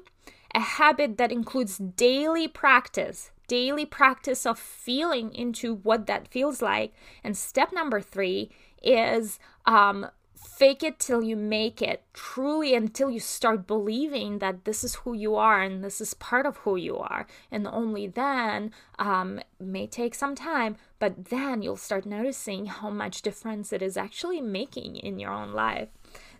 a 0.53 0.59
habit 0.59 1.17
that 1.17 1.31
includes 1.31 1.77
daily 1.77 2.47
practice. 2.47 3.31
Daily 3.47 3.85
practice 3.85 4.45
of 4.45 4.57
feeling 4.57 5.33
into 5.33 5.75
what 5.75 6.07
that 6.07 6.27
feels 6.27 6.63
like. 6.63 6.93
And 7.23 7.37
step 7.37 7.71
number 7.71 8.01
three 8.01 8.49
is 8.81 9.37
um, 9.65 10.07
fake 10.45 10.83
it 10.83 10.99
till 10.99 11.23
you 11.23 11.35
make 11.35 11.81
it 11.81 12.03
truly 12.13 12.75
until 12.75 13.09
you 13.09 13.19
start 13.19 13.67
believing 13.67 14.39
that 14.39 14.65
this 14.65 14.83
is 14.83 14.95
who 14.95 15.13
you 15.13 15.35
are 15.35 15.61
and 15.61 15.83
this 15.83 15.99
is 15.99 16.13
part 16.13 16.45
of 16.45 16.57
who 16.57 16.75
you 16.75 16.97
are. 16.97 17.27
And 17.51 17.67
only 17.67 18.07
then 18.07 18.71
um, 18.99 19.41
may 19.59 19.87
take 19.87 20.15
some 20.15 20.35
time 20.35 20.77
but 20.99 21.25
then 21.25 21.61
you'll 21.61 21.75
start 21.75 22.05
noticing 22.05 22.67
how 22.67 22.89
much 22.89 23.21
difference 23.21 23.73
it 23.73 23.81
is 23.81 23.97
actually 23.97 24.41
making 24.41 24.95
in 24.95 25.19
your 25.19 25.31
own 25.31 25.51
life 25.51 25.89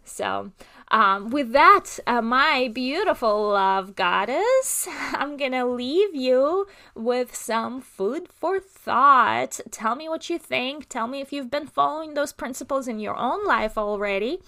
So, 0.05 0.51
um, 0.89 1.29
with 1.29 1.51
that, 1.53 1.99
uh, 2.05 2.21
my 2.21 2.69
beautiful 2.73 3.49
love 3.49 3.95
goddess, 3.95 4.87
I'm 5.13 5.35
gonna 5.35 5.65
leave 5.65 6.15
you 6.15 6.67
with 6.93 7.35
some 7.35 7.81
food 7.81 8.29
for 8.29 8.59
thought. 8.59 9.59
Tell 9.71 9.95
me 9.95 10.07
what 10.07 10.29
you 10.29 10.37
think. 10.37 10.87
Tell 10.87 11.07
me 11.07 11.21
if 11.21 11.33
you've 11.33 11.51
been 11.51 11.67
following 11.67 12.13
those 12.13 12.31
principles 12.31 12.87
in 12.87 12.99
your 12.99 13.17
own 13.17 13.45
life 13.45 13.77
already 13.77 14.39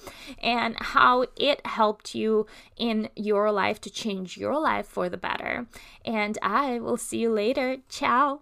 and 0.42 0.76
how 0.78 1.26
it 1.36 1.66
helped 1.66 2.14
you 2.14 2.46
in 2.78 3.10
your 3.16 3.52
life 3.52 3.82
to 3.82 3.90
change 3.90 4.38
your 4.38 4.60
life 4.60 4.86
for 4.88 5.10
the 5.10 5.18
better. 5.18 5.68
And 6.06 6.38
I 6.42 6.80
will 6.80 6.98
see 6.98 7.18
you 7.18 7.32
later. 7.32 7.78
Ciao. 7.90 8.42